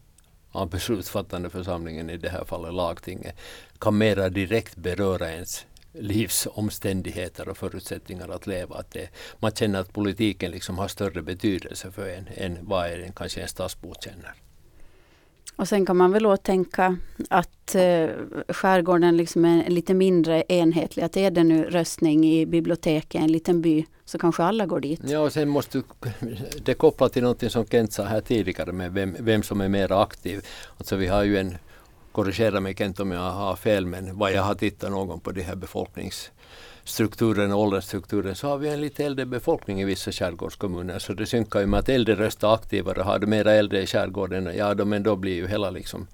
av 0.51 0.71
beslutsfattande 0.71 1.51
församlingen, 1.51 2.11
i 2.11 2.17
det 2.17 2.29
här 2.29 2.45
fallet 2.45 2.75
lagtinget, 2.75 3.37
kan 3.79 3.99
mera 3.99 4.29
direkt 4.29 4.77
beröra 4.77 5.31
ens 5.33 5.67
livsomständigheter 5.93 7.49
och 7.49 7.57
förutsättningar 7.57 8.29
att 8.29 8.47
leva. 8.47 8.77
Att 8.77 8.91
det, 8.91 9.09
man 9.39 9.51
känner 9.51 9.81
att 9.81 9.93
politiken 9.93 10.51
liksom 10.51 10.79
har 10.79 10.89
större 10.89 11.23
betydelse 11.23 11.91
för 11.91 12.09
en 12.09 12.29
än 12.35 12.59
vad 12.63 12.93
en, 12.93 13.13
kanske 13.13 13.41
en 13.41 13.49
stadsbo 13.49 13.95
känner. 14.05 14.35
Och 15.57 15.69
sen 15.69 15.87
kan 15.87 15.97
man 15.97 16.13
väl 16.13 16.39
tänka 16.39 16.97
att 17.31 17.75
eh, 17.75 18.09
skärgården 18.49 19.17
liksom 19.17 19.45
är 19.45 19.71
lite 19.71 19.95
mindre 19.95 20.45
enhetlig. 20.49 21.03
Att 21.03 21.17
är 21.17 21.31
det 21.31 21.45
nu 21.45 21.65
röstning 21.65 22.25
i 22.27 22.47
biblioteket 22.47 23.15
i 23.15 23.19
en 23.19 23.33
liten 23.33 23.63
by 23.63 23.87
så 24.05 24.19
kanske 24.19 24.43
alla 24.43 24.67
går 24.67 24.81
dit. 24.81 25.01
Ja, 25.05 25.21
och 25.21 25.33
sen 25.33 25.49
måste 25.49 25.83
det 26.63 26.75
koppla 26.75 27.09
till 27.09 27.23
något 27.23 27.53
som 27.53 27.67
Kent 27.67 27.93
sa 27.93 28.05
här 28.05 28.21
tidigare 28.21 28.73
med 28.73 28.93
vem, 28.93 29.17
vem 29.21 29.43
som 29.43 29.61
är 29.61 29.69
mer 29.69 30.03
aktiv. 30.03 30.47
Alltså 30.79 30.97
vi 30.97 31.07
har 31.07 31.25
ju 31.25 31.39
en 31.39 31.59
korrigera 32.19 32.61
mig 32.61 32.75
Kent 32.75 33.01
om 33.01 33.11
jag 33.11 33.31
har 33.31 33.57
fel, 33.57 33.87
men 33.87 34.19
vad 34.19 34.33
jag 34.33 34.43
har 34.43 34.55
tittat 34.55 34.91
någon 34.91 35.21
på 35.21 35.33
de 35.33 35.43
här 35.43 35.57
befolkningsstrukturen 35.57 37.53
och 37.53 37.61
åldersstrukturen 37.61 38.35
så 38.35 38.49
har 38.49 38.59
vi 38.59 38.69
en 38.69 38.81
lite 38.81 39.05
äldre 39.05 39.27
befolkning 39.27 39.81
i 39.81 39.85
vissa 39.85 40.13
skärgårdskommuner. 40.13 40.99
Så 40.99 41.13
det 41.13 41.27
synkar 41.27 41.61
ju 41.61 41.67
med 41.67 41.81
att 41.81 41.89
äldre 41.89 42.15
röstar 42.15 42.55
aktivare. 42.55 43.03
Har 43.03 43.19
du 43.19 43.27
mera 43.27 43.53
äldre 43.53 43.83
i 43.83 43.87
skärgården, 43.87 44.51
ja 44.57 44.75
då, 44.75 44.85
men 44.85 45.03
då 45.03 45.17
blir 45.17 45.35
ju 45.35 45.47
hela 45.47 45.71
liksom 45.71 46.07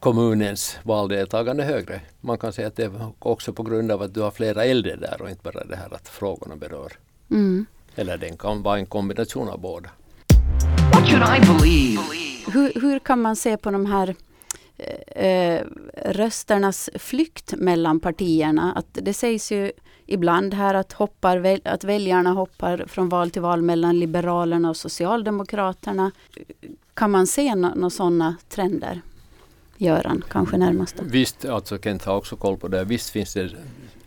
kommunens 0.00 0.78
valdeltagande 0.82 1.64
högre. 1.64 2.00
Man 2.20 2.38
kan 2.38 2.52
säga 2.52 2.68
att 2.68 2.76
det 2.76 2.84
är 2.84 3.12
också 3.18 3.52
på 3.52 3.62
grund 3.62 3.92
av 3.92 4.02
att 4.02 4.14
du 4.14 4.20
har 4.20 4.30
flera 4.30 4.64
äldre 4.64 4.96
där 4.96 5.22
och 5.22 5.30
inte 5.30 5.42
bara 5.42 5.64
det 5.64 5.76
här 5.76 5.94
att 5.94 6.08
frågorna 6.08 6.56
berör. 6.56 6.92
Mm. 7.30 7.66
Eller 7.94 8.18
den 8.18 8.36
kan 8.36 8.62
vara 8.62 8.78
en 8.78 8.86
kombination 8.86 9.48
av 9.48 9.60
båda. 9.60 9.90
What 10.92 11.08
should 11.08 11.22
I 11.22 11.40
believe? 11.40 12.02
Hur, 12.52 12.80
hur 12.80 12.98
kan 12.98 13.22
man 13.22 13.36
se 13.36 13.56
på 13.56 13.70
de 13.70 13.86
här 13.86 14.14
eh, 15.06 15.64
rösternas 16.04 16.90
flykt 16.94 17.54
mellan 17.56 18.00
partierna. 18.00 18.72
Att 18.72 18.86
det 18.92 19.14
sägs 19.14 19.52
ju 19.52 19.72
ibland 20.06 20.54
här 20.54 20.74
att, 20.74 20.92
hoppar, 20.92 21.60
att 21.64 21.84
väljarna 21.84 22.30
hoppar 22.30 22.84
från 22.88 23.08
val 23.08 23.30
till 23.30 23.42
val 23.42 23.62
mellan 23.62 24.00
Liberalerna 24.00 24.70
och 24.70 24.76
Socialdemokraterna. 24.76 26.10
Kan 26.94 27.10
man 27.10 27.26
se 27.26 27.54
några 27.54 27.74
no 27.74 27.90
sådana 27.90 28.36
trender? 28.48 29.02
Göran, 29.76 30.24
kanske 30.28 30.56
närmast. 30.56 30.96
Då. 30.96 31.04
Visst, 31.06 31.44
alltså 31.44 31.78
Kent 31.78 32.04
har 32.04 32.16
också 32.16 32.36
koll 32.36 32.56
på 32.56 32.68
det. 32.68 32.84
Visst 32.84 33.10
finns 33.10 33.34
det 33.34 33.50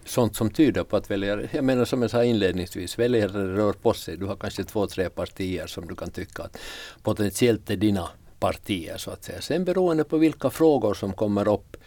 sånt 0.05 0.35
som 0.35 0.49
tyder 0.49 0.83
på 0.83 0.97
att 0.97 1.11
väljare, 1.11 1.49
jag 1.51 1.63
menar 1.63 1.85
som 1.85 2.01
jag 2.01 2.11
sa 2.11 2.23
inledningsvis, 2.23 2.99
väljare 2.99 3.55
rör 3.55 3.73
på 3.73 3.93
sig. 3.93 4.17
Du 4.17 4.25
har 4.25 4.35
kanske 4.35 4.63
två, 4.63 4.87
tre 4.87 5.09
partier 5.09 5.67
som 5.67 5.87
du 5.87 5.95
kan 5.95 6.11
tycka 6.11 6.43
att 6.43 6.57
potentiellt 7.03 7.69
är 7.69 7.75
dina 7.75 8.09
partier 8.41 8.97
så 8.97 9.11
att 9.11 9.23
säga. 9.23 9.41
Sen 9.41 9.65
beroende 9.65 10.03
på 10.03 10.17
vilka 10.17 10.49
frågor 10.49 10.93
som 10.93 11.13
kommer 11.13 11.47
upp, 11.47 11.77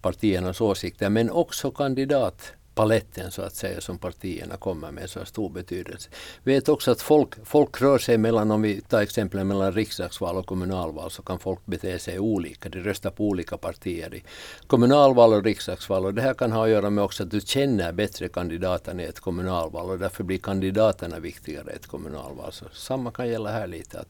partiernas 0.00 0.60
åsikter, 0.60 1.08
men 1.10 1.30
också 1.30 1.70
kandidatpaletten 1.70 3.30
så 3.30 3.42
att 3.42 3.54
säga 3.54 3.80
som 3.80 3.98
partierna 3.98 4.56
kommer 4.56 4.90
med 4.90 5.10
så 5.10 5.18
har 5.18 5.24
stor 5.24 5.50
betydelse. 5.50 6.10
Vi 6.42 6.54
vet 6.54 6.68
också 6.68 6.90
att 6.90 7.02
folk, 7.02 7.46
folk 7.46 7.80
rör 7.80 7.98
sig 7.98 8.18
mellan, 8.18 8.50
om 8.50 8.62
vi 8.62 8.80
tar 8.80 9.02
exempel 9.02 9.44
mellan 9.44 9.72
riksdagsval 9.72 10.36
och 10.36 10.46
kommunalval 10.46 11.10
så 11.10 11.22
kan 11.22 11.38
folk 11.38 11.66
bete 11.66 11.98
sig 11.98 12.18
olika. 12.18 12.68
De 12.68 12.80
röstar 12.80 13.10
på 13.10 13.24
olika 13.24 13.56
partier 13.56 14.14
i 14.14 14.22
kommunalval 14.66 15.32
och 15.32 15.44
riksdagsval 15.44 16.06
och 16.06 16.14
det 16.14 16.22
här 16.22 16.34
kan 16.34 16.52
ha 16.52 16.64
att 16.64 16.70
göra 16.70 16.90
med 16.90 17.04
också 17.04 17.22
att 17.22 17.30
du 17.30 17.40
känner 17.40 17.92
bättre 17.92 18.28
kandidaterna 18.28 19.02
i 19.02 19.06
ett 19.06 19.20
kommunalval 19.20 19.90
och 19.90 19.98
därför 19.98 20.24
blir 20.24 20.38
kandidaterna 20.38 21.18
viktigare 21.18 21.72
i 21.72 21.76
ett 21.76 21.86
kommunalval. 21.86 22.52
Så 22.52 22.64
samma 22.72 23.10
kan 23.10 23.28
gälla 23.28 23.50
här 23.50 23.66
lite. 23.66 24.00
att 24.00 24.08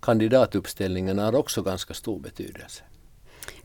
kandidatuppställningen 0.00 1.18
har 1.18 1.34
också 1.34 1.62
ganska 1.62 1.94
stor 1.94 2.20
betydelse. 2.20 2.82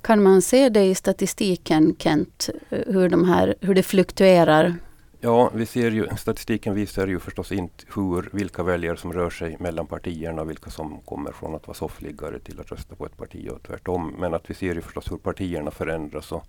Kan 0.02 0.24
man 0.24 0.42
se 0.42 0.70
det 0.70 0.84
i 0.84 0.96
statistiken, 0.96 1.96
Kent, 2.00 2.50
hur, 2.70 3.10
de 3.10 3.26
här, 3.26 3.56
hur 3.62 3.76
det 3.76 3.84
fluktuerar? 3.84 4.76
Ja, 5.20 5.52
vi 5.54 5.66
ser 5.66 5.92
ju, 5.92 6.08
statistiken 6.18 6.76
visar 6.76 7.08
ju 7.08 7.20
förstås 7.20 7.52
inte 7.52 7.86
hur, 7.96 8.30
vilka 8.34 8.64
väljare 8.64 8.98
som 8.98 9.14
rör 9.14 9.30
sig 9.30 9.58
mellan 9.60 9.88
partierna, 9.88 10.44
vilka 10.44 10.70
som 10.70 11.02
kommer 11.06 11.32
från 11.32 11.56
att 11.56 11.68
vara 11.68 11.76
soffliggare 11.76 12.40
till 12.40 12.60
att 12.60 12.72
rösta 12.72 12.96
på 12.96 13.06
ett 13.06 13.18
parti 13.18 13.50
och 13.50 13.64
tvärtom. 13.64 14.16
Men 14.20 14.34
att 14.34 14.50
vi 14.50 14.54
ser 14.54 14.76
ju 14.76 14.82
förstås 14.82 15.12
hur 15.12 15.18
partierna 15.18 15.72
förändras 15.72 16.32
och 16.32 16.46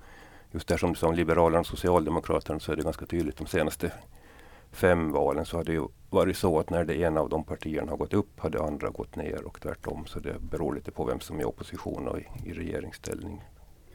just 0.52 0.68
där 0.68 0.76
som, 0.76 0.94
som 0.94 1.14
Liberalerna 1.14 1.60
och 1.60 1.66
Socialdemokraterna 1.66 2.60
så 2.60 2.72
är 2.72 2.76
det 2.76 2.82
ganska 2.82 3.06
tydligt 3.06 3.36
de 3.36 3.46
senaste 3.46 3.92
fem 4.72 5.12
valen 5.12 5.46
så 5.46 5.56
har 5.56 5.64
det 5.64 5.72
ju 5.72 5.86
varit 6.10 6.36
så 6.36 6.58
att 6.58 6.70
när 6.70 6.84
det 6.84 6.96
ena 6.96 7.20
av 7.20 7.28
de 7.28 7.44
partierna 7.44 7.90
har 7.90 7.96
gått 7.96 8.14
upp 8.14 8.40
har 8.40 8.50
det 8.50 8.62
andra 8.62 8.90
gått 8.90 9.16
ner 9.16 9.44
och 9.44 9.60
tvärtom. 9.60 10.06
Så 10.06 10.18
det 10.18 10.40
beror 10.40 10.74
lite 10.74 10.90
på 10.90 11.04
vem 11.04 11.20
som 11.20 11.36
är 11.36 11.42
i 11.42 11.44
opposition 11.44 12.08
och 12.08 12.18
i, 12.18 12.26
i 12.46 12.52
regeringsställning. 12.52 13.42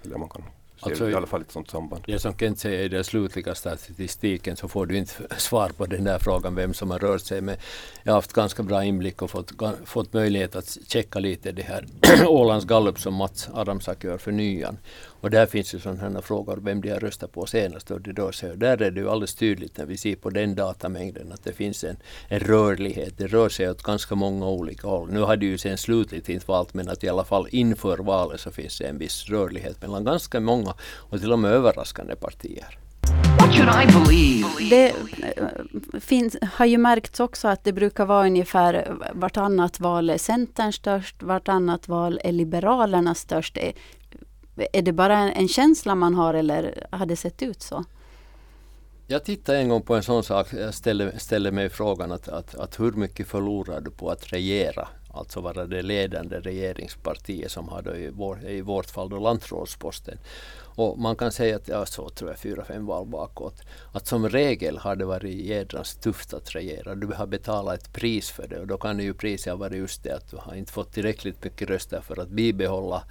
Eller 0.03 0.17
man 0.17 0.29
kan 0.29 0.43
se 0.43 0.89
alltså, 0.89 1.09
i 1.09 1.13
alla 1.13 1.27
fall 1.27 1.41
ett 1.41 1.51
sådant 1.51 1.69
samband. 1.69 2.03
Det 2.05 2.19
som 2.19 2.33
Kent 2.37 2.59
säger 2.59 2.83
i 2.83 2.87
den 2.87 3.03
slutliga 3.03 3.55
statistiken 3.55 4.57
så 4.57 4.67
får 4.67 4.85
du 4.85 4.97
inte 4.97 5.13
svar 5.37 5.69
på 5.69 5.85
den 5.85 6.03
där 6.03 6.19
frågan 6.19 6.55
vem 6.55 6.73
som 6.73 6.91
har 6.91 6.99
rört 6.99 7.21
sig. 7.21 7.41
Men 7.41 7.55
jag 8.03 8.11
har 8.11 8.17
haft 8.17 8.33
ganska 8.33 8.63
bra 8.63 8.83
inblick 8.83 9.21
och 9.21 9.31
fått, 9.31 9.51
fått 9.85 10.13
möjlighet 10.13 10.55
att 10.55 10.77
checka 10.87 11.19
lite 11.19 11.51
det 11.51 11.63
här 11.63 11.85
Ålands 12.27 12.65
gallup 12.65 12.99
som 12.99 13.13
Mats 13.13 13.49
Adamsak 13.53 14.03
gör 14.03 14.17
för 14.17 14.31
nyan. 14.31 14.77
Och 15.27 15.31
där 15.31 15.45
finns 15.45 15.73
ju 15.73 15.79
sådana 15.79 16.01
här 16.01 16.21
frågor 16.21 16.59
vem 16.61 16.81
de 16.81 16.89
har 16.89 16.99
röstat 16.99 17.31
på 17.31 17.45
senast 17.45 17.91
och 17.91 18.01
det 18.01 18.11
rör 18.11 18.31
sig. 18.31 18.57
Där 18.57 18.81
är 18.81 18.91
det 18.91 18.99
ju 18.99 19.09
alldeles 19.09 19.35
tydligt 19.35 19.77
när 19.77 19.85
vi 19.85 19.97
ser 19.97 20.15
på 20.15 20.29
den 20.29 20.55
datamängden 20.55 21.31
att 21.31 21.43
det 21.43 21.53
finns 21.53 21.83
en, 21.83 21.97
en 22.27 22.39
rörlighet. 22.39 23.17
Det 23.17 23.27
rör 23.27 23.49
sig 23.49 23.69
åt 23.69 23.83
ganska 23.83 24.15
många 24.15 24.47
olika 24.47 24.87
håll. 24.87 25.11
Nu 25.11 25.19
har 25.19 25.37
det 25.37 25.45
ju 25.45 25.57
sen 25.57 25.77
slutligt 25.77 26.29
inte 26.29 26.45
valt 26.47 26.73
men 26.73 26.89
att 26.89 27.03
i 27.03 27.09
alla 27.09 27.23
fall 27.23 27.47
inför 27.51 27.97
valet 27.97 28.39
så 28.39 28.51
finns 28.51 28.77
det 28.77 28.87
en 28.87 28.97
viss 28.97 29.29
rörlighet 29.29 29.81
mellan 29.81 30.03
ganska 30.03 30.39
många 30.39 30.73
och 30.81 31.19
till 31.19 31.31
och 31.31 31.39
med 31.39 31.51
överraskande 31.51 32.15
partier. 32.15 32.77
Det 34.69 34.87
eh, 34.87 35.99
finns, 35.99 36.37
har 36.53 36.65
ju 36.65 36.77
märkts 36.77 37.19
också 37.19 37.47
att 37.47 37.63
det 37.63 37.73
brukar 37.73 38.05
vara 38.05 38.25
ungefär 38.25 38.97
vartannat 39.13 39.79
val 39.79 40.09
är 40.09 40.17
Centern 40.17 40.73
störst, 40.73 41.23
vartannat 41.23 41.87
val 41.87 42.19
är 42.23 42.31
Liberalerna 42.31 43.15
störst. 43.15 43.57
Är 44.73 44.81
det 44.81 44.93
bara 44.93 45.31
en 45.31 45.47
känsla 45.47 45.95
man 45.95 46.15
har 46.15 46.33
eller 46.33 46.87
har 46.91 47.05
det 47.05 47.15
sett 47.15 47.41
ut 47.41 47.61
så? 47.61 47.83
Jag 49.09 49.23
tittade 49.23 49.57
en 49.57 49.69
gång 49.69 49.81
på 49.81 49.95
en 49.95 50.03
sån 50.03 50.23
sak. 50.23 50.53
Jag 50.53 50.73
ställde, 50.73 51.19
ställde 51.19 51.51
mig 51.51 51.69
frågan 51.69 52.11
att, 52.11 52.27
att, 52.27 52.55
att 52.55 52.79
hur 52.79 52.91
mycket 52.91 53.27
förlorar 53.27 53.81
du 53.81 53.91
på 53.91 54.09
att 54.09 54.33
regera? 54.33 54.87
Alltså 55.13 55.41
vara 55.41 55.65
det 55.65 55.81
ledande 55.81 56.39
regeringspartiet 56.39 57.51
som 57.51 57.69
hade 57.69 57.97
i, 57.97 58.09
vår, 58.09 58.47
i 58.47 58.61
vårt 58.61 58.85
fall 58.85 59.09
då 59.09 59.19
lantrådsposten. 59.19 60.17
Och 60.75 60.99
man 60.99 61.15
kan 61.15 61.31
säga 61.31 61.55
att, 61.55 61.67
ja 61.67 61.85
så 61.85 62.09
tror 62.09 62.29
jag 62.29 62.39
fyra, 62.39 62.65
fem 62.65 62.85
val 62.85 63.07
bakåt, 63.07 63.61
att 63.91 64.07
som 64.07 64.29
regel 64.29 64.77
har 64.77 64.95
det 64.95 65.05
varit 65.05 65.45
jädrans 65.45 65.95
tufft 65.95 66.33
att 66.33 66.55
regera. 66.55 66.95
Du 66.95 67.07
har 67.07 67.27
betalat 67.27 67.79
ett 67.79 67.93
pris 67.93 68.29
för 68.29 68.47
det 68.47 68.59
och 68.59 68.67
då 68.67 68.77
kan 68.77 68.97
det 68.97 69.03
ju 69.03 69.13
priset 69.13 69.53
ha 69.53 69.57
varit 69.57 69.77
just 69.77 70.03
det 70.03 70.11
att 70.11 70.31
du 70.31 70.37
har 70.37 70.55
inte 70.55 70.71
fått 70.71 70.93
tillräckligt 70.93 71.43
mycket 71.43 71.69
röster 71.69 72.01
för 72.01 72.21
att 72.21 72.29
bibehålla 72.29 73.03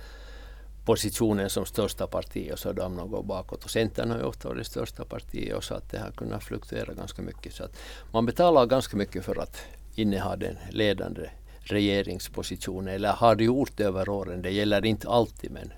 positionen 0.86 1.50
som 1.50 1.66
största 1.66 2.06
parti 2.06 2.50
och 2.52 2.58
så 2.58 2.72
de 2.72 3.10
går 3.10 3.22
bakåt. 3.22 3.64
Och 3.64 3.70
Centern 3.70 4.10
har 4.10 4.18
ju 4.18 4.24
ofta 4.24 4.48
varit 4.48 4.58
det 4.58 4.64
största 4.64 5.04
partiet 5.04 5.56
och 5.56 5.64
så 5.64 5.74
att 5.74 5.90
det 5.90 5.98
har 5.98 6.10
kunnat 6.10 6.44
fluktuera 6.44 6.94
ganska 6.94 7.22
mycket. 7.22 7.54
Så 7.54 7.64
att 7.64 7.76
man 8.12 8.26
betalar 8.26 8.66
ganska 8.66 8.96
mycket 8.96 9.24
för 9.24 9.42
att 9.42 9.56
inneha 9.94 10.36
den 10.36 10.56
ledande 10.70 11.30
regeringspositionen 11.60 12.94
eller 12.94 13.12
har 13.12 13.34
det 13.34 13.44
gjort 13.44 13.80
över 13.80 14.08
åren. 14.08 14.42
Det 14.42 14.50
gäller 14.50 14.86
inte 14.86 15.08
alltid 15.08 15.50
men 15.50 15.72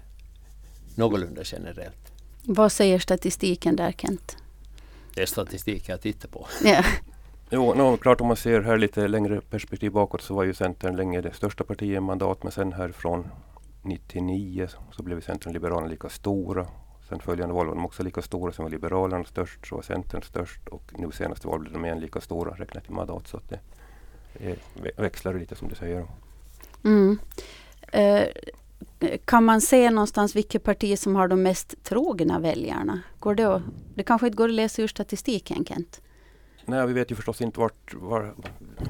någorlunda 0.95 1.43
generellt. 1.45 2.13
Vad 2.43 2.73
säger 2.73 2.99
statistiken 2.99 3.77
där 3.77 3.93
Kent? 3.93 4.37
Det 5.15 5.23
är 5.23 5.27
statistik 5.27 5.89
jag 5.89 6.01
tittar 6.01 6.29
på. 6.29 6.47
Ja. 6.65 6.85
Jo, 7.51 7.75
no, 7.75 7.97
klart 7.97 8.21
om 8.21 8.27
man 8.27 8.37
ser 8.37 8.61
här 8.61 8.79
lite 8.79 9.09
längre 9.09 9.41
perspektiv 9.41 9.93
bakåt 9.93 10.23
så 10.23 10.35
var 10.35 10.45
ju 10.45 10.55
Centern 10.55 10.97
länge 10.97 11.21
det 11.21 11.33
största 11.33 11.65
partiet 11.65 11.97
i 11.97 12.01
mandat 12.01 12.43
men 12.43 12.53
sen 12.53 12.73
härifrån 12.73 13.29
99 13.83 14.69
så 14.91 15.03
blev 15.03 15.21
Centern 15.21 15.51
och 15.51 15.55
Liberalerna 15.55 15.89
lika 15.89 16.09
stora. 16.09 16.67
Sen 17.09 17.21
följande 17.21 17.55
val 17.55 17.67
var 17.67 17.75
de 17.75 17.85
också 17.85 18.03
lika 18.03 18.23
stora. 18.23 18.53
Sen 18.53 18.63
var 18.63 18.71
Liberalerna 18.71 19.25
störst, 19.25 19.67
så 19.67 19.75
var 19.75 19.83
Centern 19.83 20.23
störst 20.23 20.69
och 20.69 20.93
nu 20.99 21.11
senaste 21.11 21.49
valet 21.49 21.61
blev 21.61 21.73
de 21.73 21.85
igen 21.85 22.01
lika 22.01 22.21
stora 22.21 22.51
räknat 22.51 22.89
i 22.89 22.93
mandat. 22.93 23.29
Så 23.29 23.37
att 23.37 23.49
det, 23.49 23.61
det 24.83 25.03
växlar 25.03 25.35
lite 25.35 25.55
som 25.55 25.69
du 25.69 25.75
säger. 25.75 26.07
Mm. 26.85 27.19
Eh, 27.93 28.29
kan 29.25 29.45
man 29.45 29.61
se 29.61 29.91
någonstans 29.91 30.37
vilket 30.37 30.65
parti 30.65 30.99
som 30.99 31.17
har 31.17 31.29
de 31.29 31.43
mest 31.43 31.85
trogna 31.85 32.39
väljarna? 32.39 33.03
Går 33.19 33.35
det, 33.35 33.55
att, 33.55 33.63
det 33.95 34.03
kanske 34.03 34.27
inte 34.27 34.37
går 34.37 34.49
att 34.49 34.55
läsa 34.55 34.83
ur 34.83 34.89
statistiken 34.89 35.65
Kent? 35.65 36.01
Nej, 36.69 36.87
vi 36.87 36.93
vet 36.93 37.11
ju 37.11 37.15
förstås 37.15 37.41
inte 37.41 37.61
vart, 37.61 37.95
var, 37.95 38.35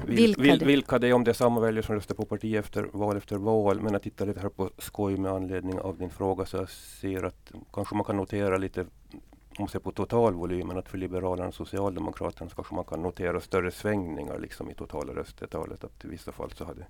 vilka, 0.05 0.41
vil, 0.41 0.65
vilka 0.65 0.99
det 0.99 1.07
är, 1.07 1.13
om 1.13 1.23
det 1.23 1.31
är 1.31 1.33
samma 1.33 1.59
väljare 1.59 1.85
som 1.85 1.95
röstar 1.95 2.15
på 2.15 2.25
parti 2.25 2.55
efter 2.55 2.89
val 2.93 3.17
efter 3.17 3.37
val. 3.37 3.81
Men 3.81 3.93
jag 3.93 4.01
tittar 4.01 4.25
lite 4.25 4.39
här 4.39 4.49
på 4.49 4.69
skoj 4.77 5.17
med 5.17 5.31
anledning 5.31 5.79
av 5.79 5.97
din 5.97 6.09
fråga 6.09 6.45
så 6.45 6.57
jag 6.57 6.69
ser 6.69 7.23
att 7.23 7.51
kanske 7.73 7.95
man 7.95 8.03
kan 8.03 8.17
notera 8.17 8.57
lite 8.57 8.81
om 8.81 9.63
man 9.63 9.69
ser 9.69 9.79
på 9.79 9.91
totalvolymen 9.91 10.77
att 10.77 10.89
för 10.89 10.97
Liberalerna 10.97 11.47
och 11.47 11.53
Socialdemokraterna 11.53 12.49
så 12.49 12.55
kanske 12.55 12.75
man 12.75 12.85
kan 12.85 13.01
notera 13.01 13.41
större 13.41 13.71
svängningar 13.71 14.39
liksom 14.39 14.69
i 14.69 14.73
totala 14.73 15.13
röstetalet. 15.13 15.83
Att 15.83 16.05
i 16.05 16.07
vissa 16.07 16.31
fall 16.31 16.51
så 16.51 16.65
hade 16.65 16.85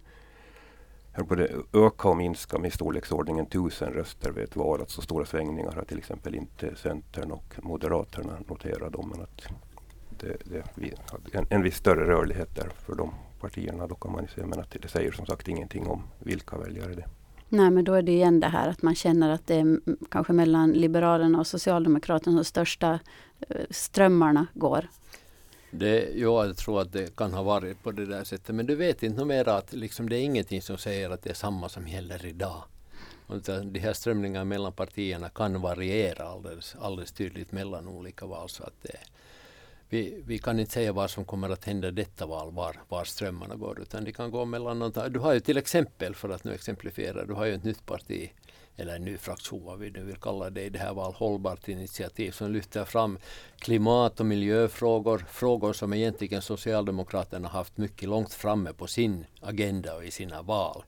både 1.24 1.52
öka 1.74 2.10
och 2.10 2.18
minska 2.18 2.58
med 2.58 2.68
i 2.68 2.72
storleksordningen 2.72 3.46
tusen 3.46 3.94
röster 3.94 4.32
vid 4.32 4.44
ett 4.44 4.56
val. 4.56 4.82
Att 4.82 4.90
så 4.90 5.02
stora 5.02 5.26
svängningar 5.26 5.72
har 5.72 5.84
till 5.84 5.98
exempel 5.98 6.36
inte 6.36 6.76
Centern 6.76 7.32
och 7.32 7.56
Moderaterna 7.64 8.34
noterat. 8.48 8.94
Men 9.06 9.22
att 9.22 9.48
det, 10.20 10.38
det, 10.76 11.38
en, 11.38 11.48
en 11.50 11.62
viss 11.62 11.76
större 11.76 12.08
rörlighet 12.08 12.56
där 12.56 12.70
för 12.86 12.96
de 12.96 13.14
partierna. 13.40 13.88
Då 13.88 13.96
kan 13.96 14.12
man 14.12 14.24
ju 14.24 14.28
se, 14.28 14.46
men 14.46 14.60
att 14.60 14.76
det 14.82 14.88
säger 14.88 15.12
som 15.12 15.26
sagt 15.26 15.48
ingenting 15.48 15.88
om 15.88 16.04
vilka 16.20 16.58
väljare 16.58 16.94
det 16.94 17.02
är. 17.02 17.10
Nej, 17.50 17.72
men 17.72 17.84
då 17.84 17.94
är 17.94 18.02
det 18.02 18.12
igen 18.12 18.40
det 18.40 18.48
här 18.48 18.70
att 18.70 18.82
man 18.82 18.96
känner 18.96 19.30
att 19.30 19.48
det 19.48 19.56
är 19.56 19.80
kanske 20.10 20.34
mellan 20.34 20.72
Liberalerna 20.72 21.40
och 21.40 21.48
Socialdemokraterna 21.48 22.36
de 22.36 22.46
största 22.46 23.00
eh, 23.50 23.66
strömmarna 23.70 24.48
går. 24.54 24.88
Det, 25.72 26.10
ja, 26.16 26.46
jag 26.46 26.58
tror 26.58 26.82
att 26.82 26.94
det 26.94 27.16
kan 27.16 27.34
ha 27.34 27.44
varit 27.44 27.84
på 27.84 27.92
det 27.92 28.06
där 28.06 28.24
sättet. 28.24 28.56
Men 28.56 28.66
du 28.66 28.76
vet 28.76 29.04
inte 29.04 29.26
mera 29.26 29.54
att 29.54 29.74
liksom, 29.74 30.10
det 30.10 30.16
är 30.18 30.22
ingenting 30.22 30.62
som 30.62 30.78
säger 30.78 31.10
att 31.10 31.24
det 31.24 31.30
är 31.30 31.34
samma 31.34 31.70
som 31.70 31.88
gäller 31.88 32.26
idag. 32.26 32.64
Utan 33.34 33.74
de 33.74 33.80
här 33.80 33.94
strömningarna 33.94 34.46
mellan 34.46 34.74
partierna 34.74 35.30
kan 35.30 35.62
variera 35.62 36.24
alldeles, 36.24 36.76
alldeles 36.80 37.12
tydligt 37.12 37.52
mellan 37.52 37.88
olika 37.88 38.26
val. 38.26 38.50
Så 38.50 38.64
att 38.64 38.74
det, 38.82 38.98
vi, 39.90 40.22
vi 40.26 40.38
kan 40.38 40.60
inte 40.60 40.72
säga 40.72 40.94
vad 40.94 41.10
som 41.10 41.26
kommer 41.26 41.50
att 41.50 41.66
hända 41.66 41.92
detta 41.92 42.26
val, 42.26 42.52
var, 42.52 42.76
var 42.90 43.04
strömmarna 43.04 43.56
går, 43.56 43.82
utan 43.82 44.04
de 44.04 44.12
kan 44.12 44.32
gå 44.32 44.46
mellan 44.46 44.80
någonting. 44.80 45.04
Du 45.14 45.20
har 45.20 45.34
ju 45.34 45.40
till 45.40 45.58
exempel, 45.58 46.16
för 46.16 46.30
att 46.30 46.44
nu 46.44 46.54
exemplifiera, 46.54 47.26
du 47.26 47.34
har 47.34 47.46
ju 47.46 47.54
ett 47.54 47.64
nytt 47.64 47.86
parti, 47.86 48.32
eller 48.78 48.96
en 48.96 49.06
ny 49.06 49.18
fraktion, 49.18 49.66
vad 49.66 49.80
vi 49.80 49.92
nu 49.92 50.04
vill 50.04 50.16
kalla 50.16 50.50
det, 50.50 50.64
i 50.64 50.70
det 50.70 50.80
här 50.80 50.94
val 50.94 51.14
Hållbart 51.14 51.68
initiativ, 51.68 52.32
som 52.32 52.52
lyfter 52.52 52.86
fram 52.86 53.18
klimat 53.60 54.20
och 54.20 54.26
miljöfrågor, 54.26 55.26
frågor 55.30 55.74
som 55.74 55.94
egentligen 55.94 56.42
Socialdemokraterna 56.42 57.48
haft 57.48 57.78
mycket 57.78 58.10
långt 58.10 58.34
framme 58.34 58.74
på 58.74 58.88
sin 58.88 59.26
agenda 59.42 59.96
och 59.96 60.06
i 60.06 60.12
sina 60.12 60.42
val. 60.42 60.84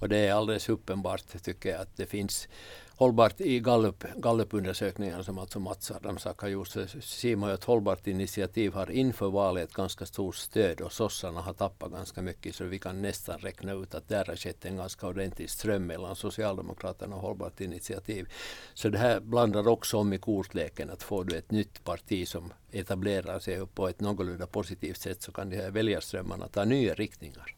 Och 0.00 0.08
det 0.08 0.18
är 0.18 0.32
alldeles 0.32 0.68
uppenbart, 0.68 1.42
tycker 1.42 1.70
jag, 1.70 1.80
att 1.80 1.96
det 1.96 2.06
finns 2.06 2.48
hållbart 2.96 3.40
i 3.40 3.60
Gallup, 3.60 4.04
Gallup-undersökningarna 4.16 5.24
som 5.24 5.38
alltså 5.38 5.60
Mats 5.60 5.90
Adamsak 5.90 6.40
har 6.40 6.48
gjort 6.48 6.68
så 6.68 6.86
ser 7.00 7.36
man 7.36 7.50
att 7.50 7.64
Hållbart 7.64 8.06
initiativ 8.06 8.72
har 8.72 8.90
inför 8.90 9.30
valet 9.30 9.68
ett 9.68 9.74
ganska 9.74 10.06
stort 10.06 10.36
stöd 10.36 10.80
och 10.80 10.92
sossarna 10.92 11.40
har 11.40 11.52
tappat 11.52 11.92
ganska 11.92 12.22
mycket 12.22 12.54
så 12.54 12.64
vi 12.64 12.78
kan 12.78 13.02
nästan 13.02 13.38
räkna 13.38 13.72
ut 13.72 13.94
att 13.94 14.08
där 14.08 14.24
har 14.24 14.36
skett 14.36 14.64
en 14.64 14.76
ganska 14.76 15.06
ordentlig 15.06 15.50
ström 15.50 15.86
mellan 15.86 16.16
Socialdemokraterna 16.16 17.16
och 17.16 17.22
Hållbart 17.22 17.60
initiativ. 17.60 18.28
Så 18.74 18.88
det 18.88 18.98
här 18.98 19.20
blandar 19.20 19.68
också 19.68 19.96
om 19.96 20.12
i 20.12 20.18
kortleken 20.18 20.90
att 20.90 21.02
får 21.02 21.24
du 21.24 21.36
ett 21.36 21.50
nytt 21.50 21.84
parti 21.84 22.28
som 22.28 22.52
etablerar 22.72 23.38
sig 23.38 23.66
på 23.66 23.88
ett 23.88 24.00
någorlunda 24.00 24.46
positivt 24.46 25.00
sätt 25.00 25.22
så 25.22 25.32
kan 25.32 25.50
de 25.50 25.56
här 25.56 25.70
väljarströmmarna 25.70 26.48
ta 26.48 26.64
nya 26.64 26.94
riktningar. 26.94 27.56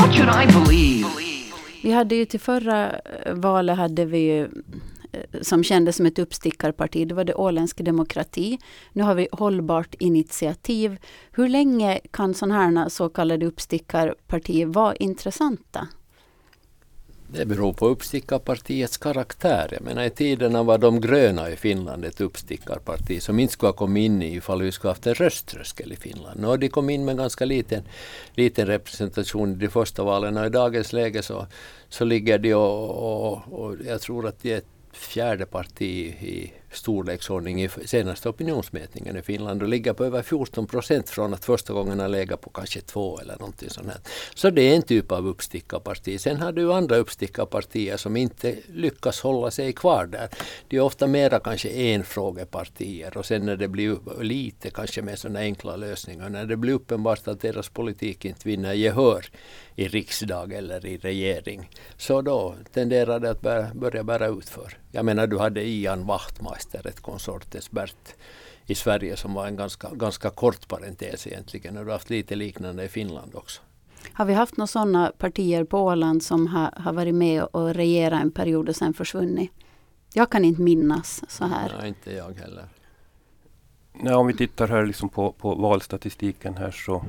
What 0.00 0.14
should 0.14 0.28
I 0.28 0.46
believe? 0.46 1.42
Vi 1.82 1.92
hade 1.92 2.14
ju 2.14 2.24
till 2.24 2.40
förra 2.40 2.90
eh, 2.90 3.34
valet 3.34 3.76
hade 3.76 4.04
vi 4.04 4.18
ju 4.18 4.42
eh, 5.12 5.40
som 5.40 5.64
kändes 5.64 5.96
som 5.96 6.06
ett 6.06 6.18
uppstickarparti. 6.18 7.08
Det 7.08 7.14
var 7.14 7.24
det 7.24 7.34
Åländsk 7.34 7.84
demokrati. 7.84 8.58
Nu 8.92 9.02
har 9.02 9.14
vi 9.14 9.28
Hållbart 9.32 9.94
initiativ. 9.94 10.98
Hur 11.32 11.48
länge 11.48 12.00
kan 12.10 12.34
sådana 12.34 12.78
här 12.78 12.88
så 12.88 13.08
kallade 13.08 13.46
uppstickarpartier 13.46 14.66
vara 14.66 14.96
intressanta? 14.96 15.88
Det 17.34 17.46
beror 17.46 17.72
på 17.72 17.88
uppstickarpartiets 17.88 18.96
karaktär. 18.96 19.68
Jag 19.72 19.82
menar 19.82 20.04
i 20.04 20.10
tiderna 20.10 20.62
var 20.62 20.78
de 20.78 21.00
gröna 21.00 21.50
i 21.50 21.56
Finland 21.56 22.04
ett 22.04 22.20
uppstickarparti 22.20 23.22
som 23.22 23.38
inte 23.38 23.52
skulle 23.52 23.68
ha 23.68 23.72
kommit 23.76 24.00
in 24.00 24.22
i 24.22 24.34
ifall 24.34 24.62
vi 24.62 24.72
skulle 24.72 24.90
haft 24.90 25.06
en 25.06 25.14
rösttröskel 25.14 25.92
i 25.92 25.96
Finland. 25.96 26.44
Och 26.44 26.58
de 26.58 26.68
kom 26.68 26.90
in 26.90 27.04
med 27.04 27.16
ganska 27.16 27.44
liten, 27.44 27.82
liten 28.34 28.66
representation 28.66 29.52
i 29.52 29.54
de 29.54 29.68
första 29.68 30.04
valen 30.04 30.36
och 30.36 30.46
i 30.46 30.48
dagens 30.48 30.92
läge 30.92 31.22
så, 31.22 31.46
så 31.88 32.04
ligger 32.04 32.38
de 32.38 32.54
och, 32.54 33.32
och, 33.32 33.52
och 33.52 33.76
jag 33.86 34.00
tror 34.00 34.26
att 34.26 34.42
de 34.42 34.52
är 34.52 34.58
ett 34.58 34.66
fjärde 34.92 35.46
parti 35.46 36.14
i 36.20 36.52
storleksordning 36.72 37.62
i 37.62 37.68
senaste 37.84 38.28
opinionsmätningen 38.28 39.16
i 39.16 39.22
Finland 39.22 39.62
och 39.62 39.68
ligger 39.68 39.92
på 39.92 40.04
över 40.04 40.22
14 40.22 40.66
procent 40.66 41.10
från 41.10 41.34
att 41.34 41.44
första 41.44 41.72
gången 41.72 42.00
ha 42.00 42.06
legat 42.06 42.40
på 42.40 42.50
kanske 42.50 42.80
två 42.80 43.18
eller 43.20 43.38
någonting 43.38 43.70
sånt. 43.70 43.86
Här. 43.86 44.00
Så 44.34 44.50
det 44.50 44.62
är 44.62 44.76
en 44.76 44.82
typ 44.82 45.12
av 45.12 45.26
uppstickarparti. 45.26 46.20
Sen 46.20 46.36
har 46.36 46.52
du 46.52 46.72
andra 46.72 46.96
uppstickarpartier 46.96 47.96
som 47.96 48.16
inte 48.16 48.56
lyckas 48.66 49.20
hålla 49.20 49.50
sig 49.50 49.72
kvar 49.72 50.06
där. 50.06 50.28
Det 50.68 50.76
är 50.76 50.80
ofta 50.80 51.06
mera 51.06 51.40
kanske 51.40 51.68
enfrågepartier 51.68 53.16
och 53.16 53.26
sen 53.26 53.46
när 53.46 53.56
det 53.56 53.68
blir 53.68 54.22
lite 54.22 54.70
kanske 54.70 55.02
med 55.02 55.18
sådana 55.18 55.38
enkla 55.40 55.76
lösningar. 55.76 56.28
När 56.28 56.46
det 56.46 56.56
blir 56.56 56.74
uppenbart 56.74 57.28
att 57.28 57.40
deras 57.40 57.68
politik 57.68 58.24
inte 58.24 58.48
vinner 58.48 58.72
gehör 58.72 59.26
i 59.76 59.88
riksdag 59.88 60.52
eller 60.52 60.86
i 60.86 60.96
regering. 60.96 61.70
Så 61.96 62.22
då 62.22 62.54
tenderar 62.72 63.20
det 63.20 63.30
att 63.30 63.74
börja 63.74 64.04
bära 64.04 64.26
utför. 64.26 64.81
Jag 64.94 65.04
menar 65.04 65.26
du 65.26 65.38
hade 65.38 65.66
Ian 65.66 66.06
Wachtmeister, 66.06 66.86
ett 66.86 67.00
konsortesbert 67.00 68.14
i 68.66 68.74
Sverige 68.74 69.16
som 69.16 69.34
var 69.34 69.46
en 69.46 69.56
ganska, 69.56 69.90
ganska 69.94 70.30
kort 70.30 70.68
parentes 70.68 71.26
egentligen. 71.26 71.76
Och 71.76 71.84
du 71.84 71.90
har 71.90 71.92
haft 71.92 72.10
lite 72.10 72.34
liknande 72.34 72.84
i 72.84 72.88
Finland 72.88 73.34
också. 73.34 73.62
Har 74.12 74.24
vi 74.24 74.34
haft 74.34 74.56
några 74.56 74.66
sådana 74.66 75.12
partier 75.18 75.64
på 75.64 75.78
Åland 75.78 76.22
som 76.22 76.46
har, 76.46 76.70
har 76.76 76.92
varit 76.92 77.14
med 77.14 77.44
och 77.44 77.74
regerat 77.74 78.22
en 78.22 78.30
period 78.30 78.68
och 78.68 78.76
sen 78.76 78.94
försvunnit? 78.94 79.50
Jag 80.14 80.30
kan 80.30 80.44
inte 80.44 80.62
minnas 80.62 81.22
så 81.28 81.44
här. 81.44 81.74
Nej, 81.78 81.88
inte 81.88 82.12
jag 82.12 82.32
heller. 82.38 82.64
Nej, 83.92 84.14
om 84.14 84.26
vi 84.26 84.34
tittar 84.34 84.68
här 84.68 84.86
liksom 84.86 85.08
på, 85.08 85.32
på 85.32 85.54
valstatistiken 85.54 86.56
här 86.56 86.70
så 86.70 87.04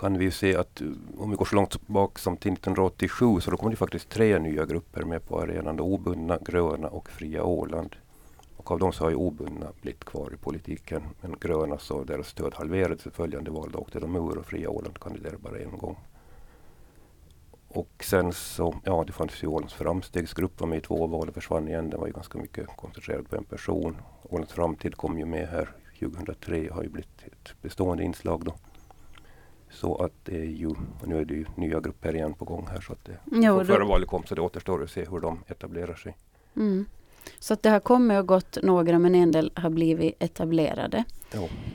kan 0.00 0.18
vi 0.18 0.30
se 0.30 0.56
att 0.56 0.80
eh, 0.80 0.86
om 1.18 1.30
vi 1.30 1.36
går 1.36 1.44
så 1.44 1.56
långt 1.56 1.86
bak 1.86 2.18
som 2.18 2.36
till 2.36 2.52
1987 2.52 3.40
så 3.40 3.50
då 3.50 3.56
kom 3.56 3.70
det 3.70 3.76
faktiskt 3.76 4.08
tre 4.08 4.38
nya 4.38 4.66
grupper 4.66 5.02
med 5.02 5.26
på 5.26 5.40
arenan. 5.40 5.80
Obundna, 5.80 6.38
gröna 6.44 6.88
och 6.88 7.08
fria 7.08 7.44
Åland. 7.44 7.96
Och 8.56 8.70
av 8.70 8.78
dem 8.78 8.92
så 8.92 9.04
har 9.04 9.10
ju 9.10 9.16
obundna 9.16 9.66
blivit 9.82 10.04
kvar 10.04 10.30
i 10.34 10.36
politiken. 10.36 11.02
Men 11.20 11.36
gröna 11.40 11.78
så 11.78 12.04
deras 12.04 12.28
stöd 12.28 12.54
halverades 12.54 13.06
i 13.06 13.10
följande 13.10 13.50
val. 13.50 13.70
Då 13.72 13.78
åkte 13.78 14.00
de 14.00 14.16
ur 14.16 14.38
och 14.38 14.46
fria 14.46 14.70
Åland 14.70 15.00
kandiderade 15.00 15.38
bara 15.38 15.58
en 15.58 15.78
gång. 15.78 15.96
Och 17.68 18.04
sen 18.04 18.32
så, 18.32 18.74
ja 18.84 19.04
det 19.06 19.12
fanns 19.12 19.42
ju 19.42 19.46
Ålands 19.46 19.74
framstegsgrupp 19.74 20.60
var 20.60 20.68
med 20.68 20.78
i 20.78 20.80
två 20.80 21.06
val 21.06 21.28
och 21.28 21.34
försvann 21.34 21.68
igen. 21.68 21.90
Den 21.90 22.00
var 22.00 22.06
ju 22.06 22.12
ganska 22.12 22.38
mycket 22.38 22.66
koncentrerad 22.76 23.30
på 23.30 23.36
en 23.36 23.44
person. 23.44 23.96
Ålands 24.22 24.52
framtid 24.52 24.96
kom 24.96 25.18
ju 25.18 25.24
med 25.24 25.48
här 25.48 25.68
2003 25.98 26.70
och 26.70 26.76
har 26.76 26.82
ju 26.82 26.88
blivit 26.88 27.22
ett 27.26 27.62
bestående 27.62 28.04
inslag 28.04 28.44
då. 28.44 28.54
Så 29.70 29.96
att 29.96 30.12
det 30.24 30.36
är 30.36 30.44
ju, 30.44 30.70
nu 31.04 31.20
är 31.20 31.24
det 31.24 31.34
ju 31.34 31.44
nya 31.54 31.80
grupper 31.80 32.14
igen 32.14 32.34
på 32.34 32.44
gång 32.44 32.66
här 32.70 32.80
så 32.80 32.92
att 32.92 33.04
det, 33.04 33.16
jo, 33.32 33.64
före 33.64 33.84
valet 33.84 34.08
kom 34.08 34.24
så 34.24 34.34
det 34.34 34.40
återstår 34.40 34.82
att 34.82 34.90
se 34.90 35.04
hur 35.04 35.20
de 35.20 35.38
etablerar 35.46 35.94
sig. 35.94 36.16
Mm. 36.56 36.86
Så 37.38 37.54
att 37.54 37.62
det 37.62 37.70
har 37.70 37.80
kommit 37.80 38.18
och 38.18 38.26
gått 38.26 38.58
några 38.62 38.98
men 38.98 39.14
en 39.14 39.30
del 39.30 39.52
har 39.54 39.70
blivit 39.70 40.16
etablerade. 40.22 41.04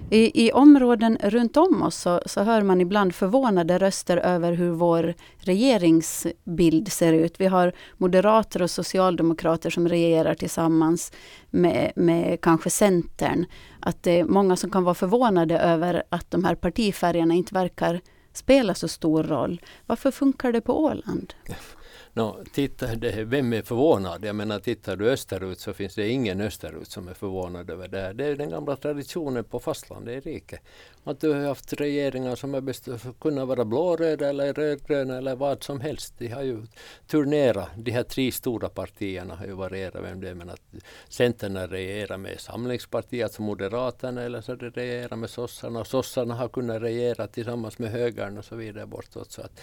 I, 0.09 0.45
I 0.45 0.51
områden 0.51 1.17
runt 1.23 1.57
om 1.57 1.83
oss 1.83 1.95
så, 1.95 2.21
så 2.25 2.43
hör 2.43 2.61
man 2.61 2.81
ibland 2.81 3.15
förvånade 3.15 3.77
röster 3.77 4.17
över 4.17 4.53
hur 4.53 4.71
vår 4.71 5.13
regeringsbild 5.37 6.91
ser 6.91 7.13
ut. 7.13 7.41
Vi 7.41 7.45
har 7.45 7.73
moderater 7.97 8.61
och 8.61 8.71
socialdemokrater 8.71 9.69
som 9.69 9.87
regerar 9.87 10.33
tillsammans 10.33 11.11
med, 11.49 11.91
med 11.95 12.41
kanske 12.41 12.69
Centern. 12.69 13.45
Att 13.79 14.03
det 14.03 14.19
är 14.19 14.23
många 14.23 14.55
som 14.55 14.69
kan 14.69 14.83
vara 14.83 14.95
förvånade 14.95 15.59
över 15.59 16.03
att 16.09 16.31
de 16.31 16.43
här 16.43 16.55
partifärgerna 16.55 17.33
inte 17.33 17.53
verkar 17.53 18.01
spela 18.33 18.73
så 18.73 18.87
stor 18.87 19.23
roll. 19.23 19.61
Varför 19.85 20.11
funkar 20.11 20.51
det 20.51 20.61
på 20.61 20.83
Åland? 20.83 21.33
No, 22.17 22.43
titta, 22.53 22.95
det, 22.95 23.23
vem 23.23 23.53
är 23.53 23.61
förvånad? 23.61 24.25
Jag 24.25 24.35
menar, 24.35 24.59
tittar 24.59 24.95
du 24.95 25.11
österut 25.11 25.59
så 25.59 25.73
finns 25.73 25.95
det 25.95 26.09
ingen 26.09 26.41
österut 26.41 26.91
som 26.91 27.07
är 27.07 27.13
förvånad 27.13 27.69
över 27.69 27.87
det 27.87 27.99
här. 27.99 28.13
Det 28.13 28.25
är 28.25 28.35
den 28.35 28.49
gamla 28.49 28.75
traditionen 28.75 29.43
på 29.43 29.59
fastlandet 29.59 30.25
i 30.25 30.29
riket. 30.29 30.59
Att 31.03 31.19
du 31.19 31.33
har 31.33 31.45
haft 31.47 31.73
regeringar 31.73 32.35
som 32.35 32.53
har 32.53 33.13
kunnat 33.19 33.47
vara 33.47 33.65
blåröda 33.65 34.29
eller 34.29 34.53
rödgröna 34.53 35.17
eller 35.17 35.35
vad 35.35 35.63
som 35.63 35.81
helst. 35.81 36.13
De 36.17 36.27
har 36.27 36.41
ju 36.43 36.63
turnerat. 37.07 37.69
De 37.77 37.91
här 37.91 38.03
tre 38.03 38.31
stora 38.31 38.69
partierna 38.69 39.35
har 39.35 39.45
ju 39.45 39.53
varierat 39.53 40.03
vem 40.03 40.21
det 40.21 40.29
är. 40.29 40.35
Men 40.35 40.49
att 40.49 40.61
Centern 41.09 41.55
har 41.55 41.67
regerat 41.67 42.19
med 42.19 42.39
Samlingspartiet, 42.39 43.23
alltså 43.23 43.41
Moderaterna, 43.41 44.21
eller 44.21 44.41
så 44.41 44.51
har 44.51 44.57
de 44.57 44.69
regerat 44.69 45.19
med 45.19 45.29
sossarna. 45.29 45.79
Och 45.79 45.87
sossarna 45.87 46.35
har 46.35 46.47
kunnat 46.47 46.81
regera 46.81 47.27
tillsammans 47.27 47.79
med 47.79 47.91
högern 47.91 48.37
och 48.37 48.45
så 48.45 48.55
vidare 48.55 48.85
bortåt. 48.85 49.31
Så 49.31 49.41
att, 49.41 49.61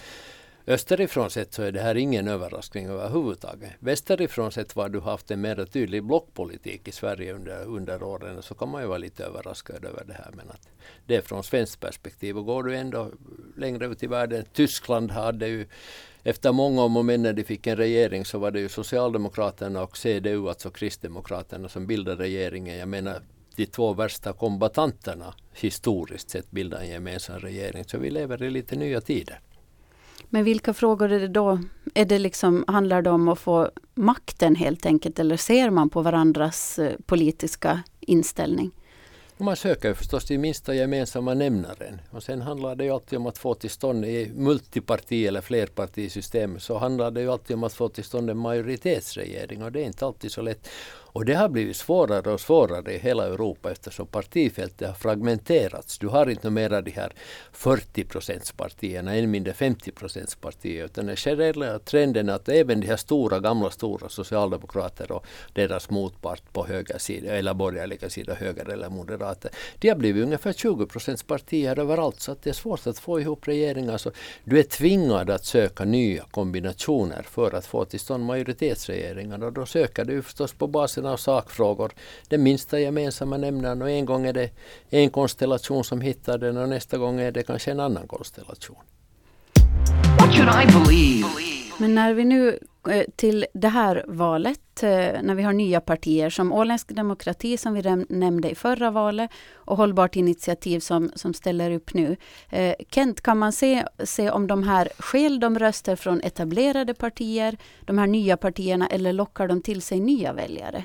Österifrån 0.67 1.29
sett 1.29 1.53
så 1.53 1.63
är 1.63 1.71
det 1.71 1.81
här 1.81 1.95
ingen 1.95 2.27
överraskning 2.27 2.87
överhuvudtaget. 2.87 3.71
Västerifrån 3.79 4.51
sett 4.51 4.75
var 4.75 4.89
du 4.89 4.99
haft 4.99 5.31
en 5.31 5.41
mer 5.41 5.65
tydlig 5.65 6.03
blockpolitik 6.03 6.87
i 6.87 6.91
Sverige 6.91 7.33
under, 7.33 7.65
under 7.65 8.03
åren 8.03 8.41
så 8.41 8.55
kan 8.55 8.69
man 8.69 8.81
ju 8.81 8.87
vara 8.87 8.97
lite 8.97 9.25
överraskad 9.25 9.85
över 9.85 10.03
det 10.05 10.13
här. 10.13 10.31
Men 10.33 10.49
att 10.49 10.69
det 11.05 11.15
är 11.15 11.21
från 11.21 11.43
svenskt 11.43 11.79
perspektiv. 11.79 12.37
Och 12.37 12.45
går 12.45 12.63
du 12.63 12.75
ändå 12.75 13.11
längre 13.57 13.85
ut 13.85 14.03
i 14.03 14.07
världen, 14.07 14.45
Tyskland 14.53 15.11
hade 15.11 15.47
ju 15.47 15.67
efter 16.23 16.51
många 16.51 16.81
om 16.81 16.97
och 16.97 17.05
men 17.05 17.21
när 17.21 17.33
de 17.33 17.43
fick 17.43 17.67
en 17.67 17.77
regering 17.77 18.25
så 18.25 18.39
var 18.39 18.51
det 18.51 18.59
ju 18.59 18.69
Socialdemokraterna 18.69 19.83
och 19.83 19.97
CDU, 19.97 20.49
alltså 20.49 20.69
Kristdemokraterna, 20.69 21.69
som 21.69 21.87
bildade 21.87 22.23
regeringen. 22.23 22.77
Jag 22.77 22.89
menar 22.89 23.21
de 23.55 23.65
två 23.65 23.93
värsta 23.93 24.33
kombatanterna 24.33 25.33
historiskt 25.53 26.29
sett 26.29 26.51
bildade 26.51 26.83
en 26.83 26.89
gemensam 26.89 27.39
regering. 27.39 27.83
Så 27.83 27.97
vi 27.97 28.09
lever 28.09 28.43
i 28.43 28.49
lite 28.49 28.75
nya 28.75 29.01
tider. 29.01 29.39
Men 30.33 30.43
vilka 30.43 30.73
frågor 30.73 31.11
är 31.11 31.19
det 31.19 31.27
då? 31.27 31.59
Är 31.93 32.05
det 32.05 32.19
liksom, 32.19 32.65
handlar 32.67 33.01
det 33.01 33.09
om 33.09 33.27
att 33.27 33.39
få 33.39 33.69
makten 33.93 34.55
helt 34.55 34.85
enkelt 34.85 35.19
eller 35.19 35.37
ser 35.37 35.69
man 35.69 35.89
på 35.89 36.01
varandras 36.01 36.79
eh, 36.79 36.95
politiska 37.05 37.83
inställning? 37.99 38.71
Man 39.37 39.55
söker 39.55 39.93
förstås 39.93 40.25
till 40.25 40.39
minsta 40.39 40.75
gemensamma 40.75 41.33
nämnaren. 41.33 42.01
Och 42.11 42.23
sen 42.23 42.41
handlar 42.41 42.75
det 42.75 42.83
ju 42.83 42.91
alltid 42.91 43.19
om 43.19 43.25
att 43.25 43.37
få 43.37 43.53
till 43.53 43.69
stånd 43.69 44.05
i 44.05 44.31
multiparti 44.35 45.25
eller 45.25 45.41
flerpartisystem 45.41 46.59
så 46.59 46.77
handlar 46.77 47.11
det 47.11 47.21
ju 47.21 47.31
alltid 47.31 47.55
om 47.55 47.63
att 47.63 47.73
få 47.73 47.89
till 47.89 48.03
stånd 48.03 48.29
en 48.29 48.37
majoritetsregering 48.37 49.63
och 49.63 49.71
det 49.71 49.81
är 49.81 49.85
inte 49.85 50.05
alltid 50.05 50.31
så 50.31 50.41
lätt. 50.41 50.69
Och 51.13 51.25
det 51.25 51.33
har 51.33 51.49
blivit 51.49 51.77
svårare 51.77 52.31
och 52.31 52.41
svårare 52.41 52.93
i 52.93 52.97
hela 52.97 53.25
Europa 53.27 53.71
eftersom 53.71 54.07
partifältet 54.07 54.87
har 54.87 54.95
fragmenterats. 54.95 55.97
Du 55.97 56.07
har 56.07 56.29
inte 56.29 56.49
mera 56.49 56.81
de 56.81 56.91
här 56.91 57.13
40 57.51 58.03
procentspartierna, 58.03 59.15
än 59.15 59.31
mindre 59.31 59.53
50 59.53 59.91
procentspartier. 59.91 60.85
Utan 60.85 61.05
den 61.05 61.15
generella 61.15 61.79
trenden 61.79 62.29
är 62.29 62.33
att 62.33 62.49
även 62.49 62.81
de 62.81 62.87
här 62.87 62.97
stora, 62.97 63.39
gamla 63.39 63.71
stora 63.71 64.09
socialdemokrater 64.09 65.11
och 65.11 65.25
deras 65.53 65.89
motpart 65.89 66.53
på 66.53 66.65
höger 66.65 66.97
sida, 66.97 67.31
eller 67.31 67.53
borgerliga 67.53 68.09
sida, 68.09 68.33
höger 68.33 68.69
eller 68.69 68.89
moderater, 68.89 69.51
de 69.79 69.89
har 69.89 69.95
blivit 69.95 70.23
ungefär 70.23 70.53
20 70.53 70.85
procentspartier 70.85 71.79
överallt. 71.79 72.21
Så 72.21 72.31
att 72.31 72.43
det 72.43 72.49
är 72.49 72.53
svårt 72.53 72.87
att 72.87 72.99
få 72.99 73.19
ihop 73.19 73.47
regeringar. 73.47 73.97
Så 73.97 74.11
du 74.43 74.59
är 74.59 74.63
tvingad 74.63 75.29
att 75.29 75.45
söka 75.45 75.85
nya 75.85 76.23
kombinationer 76.31 77.21
för 77.21 77.55
att 77.55 77.65
få 77.65 77.85
till 77.85 77.99
stånd 77.99 78.25
majoritetsregeringar. 78.25 79.43
Och 79.43 79.53
då 79.53 79.65
söker 79.65 80.05
du 80.05 80.21
förstås 80.21 80.53
på 80.53 80.67
basen 80.67 81.02
basen 81.03 81.13
av 81.13 81.17
sakfrågor. 81.17 81.91
Den 82.29 82.43
minsta 82.43 82.79
gemensamma 82.79 83.37
nämnaren 83.37 83.81
och 83.81 83.89
en 83.89 84.05
gång 84.05 84.25
är 84.25 84.33
det 84.33 84.51
en 84.89 85.09
konstellation 85.09 85.83
som 85.83 86.01
hittar 86.01 86.37
den 86.37 86.57
och 86.57 86.69
nästa 86.69 86.97
gång 86.97 87.19
är 87.19 87.31
det 87.31 87.43
kanske 87.43 87.71
en 87.71 87.79
annan 87.79 88.07
konstellation. 88.07 88.77
What 90.19 90.33
should 90.33 90.49
I 90.49 90.65
believe? 90.65 91.27
Men 91.79 91.95
när 91.95 92.13
vi 92.13 92.23
nu 92.25 92.59
Eh, 92.89 93.03
till 93.15 93.45
det 93.53 93.67
här 93.67 94.05
valet, 94.07 94.83
eh, 94.83 94.89
när 95.23 95.35
vi 95.35 95.43
har 95.43 95.53
nya 95.53 95.81
partier 95.81 96.29
som 96.29 96.53
Åländsk 96.53 96.87
demokrati 96.87 97.57
som 97.57 97.73
vi 97.73 98.05
nämnde 98.09 98.49
i 98.49 98.55
förra 98.55 98.91
valet 98.91 99.31
och 99.53 99.77
Hållbart 99.77 100.15
initiativ 100.15 100.79
som, 100.79 101.11
som 101.15 101.33
ställer 101.33 101.71
upp 101.71 101.93
nu. 101.93 102.15
Eh, 102.49 102.75
Kent, 102.89 103.21
kan 103.21 103.37
man 103.37 103.51
se, 103.51 103.85
se 104.03 104.29
om 104.29 104.47
de 104.47 104.63
här 104.63 104.89
skäl 104.99 105.39
de 105.39 105.59
röster 105.59 105.95
från 105.95 106.21
etablerade 106.21 106.93
partier, 106.93 107.57
de 107.85 107.97
här 107.97 108.07
nya 108.07 108.37
partierna, 108.37 108.87
eller 108.87 109.13
lockar 109.13 109.47
de 109.47 109.61
till 109.61 109.81
sig 109.81 109.99
nya 109.99 110.33
väljare? 110.33 110.83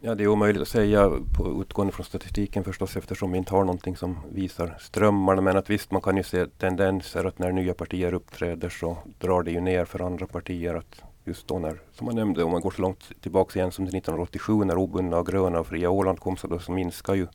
Ja, 0.00 0.14
det 0.14 0.24
är 0.24 0.28
omöjligt 0.28 0.62
att 0.62 0.68
säga 0.68 1.10
på, 1.36 1.62
utgående 1.62 1.92
från 1.92 2.06
statistiken 2.06 2.64
förstås 2.64 2.96
eftersom 2.96 3.32
vi 3.32 3.38
inte 3.38 3.54
har 3.54 3.64
någonting 3.64 3.96
som 3.96 4.18
visar 4.32 4.76
strömmarna. 4.80 5.42
Men 5.42 5.56
att 5.56 5.70
visst, 5.70 5.90
man 5.90 6.02
kan 6.02 6.16
ju 6.16 6.22
se 6.22 6.46
tendenser 6.46 7.24
att 7.24 7.38
när 7.38 7.52
nya 7.52 7.74
partier 7.74 8.14
uppträder 8.14 8.68
så 8.68 8.98
drar 9.18 9.42
det 9.42 9.50
ju 9.50 9.60
ner 9.60 9.84
för 9.84 10.06
andra 10.06 10.26
partier. 10.26 10.74
att 10.74 11.02
Just 11.28 11.48
då 11.48 11.58
när, 11.58 11.80
som 11.92 12.06
man 12.06 12.14
nämnde, 12.14 12.44
om 12.44 12.52
man 12.52 12.60
går 12.60 12.70
så 12.70 12.82
långt 12.82 13.22
tillbaka 13.22 13.58
igen 13.58 13.72
som 13.72 13.86
till 13.86 13.96
1987 13.96 14.64
när 14.64 14.78
obundna 14.78 15.18
och 15.18 15.26
gröna 15.26 15.60
och 15.60 15.66
fria 15.66 15.90
Åland 15.90 16.20
kom 16.20 16.36
så 16.36 16.46
då 16.46 16.58
så 16.58 16.72
minskar 16.72 17.14
ju 17.14 17.26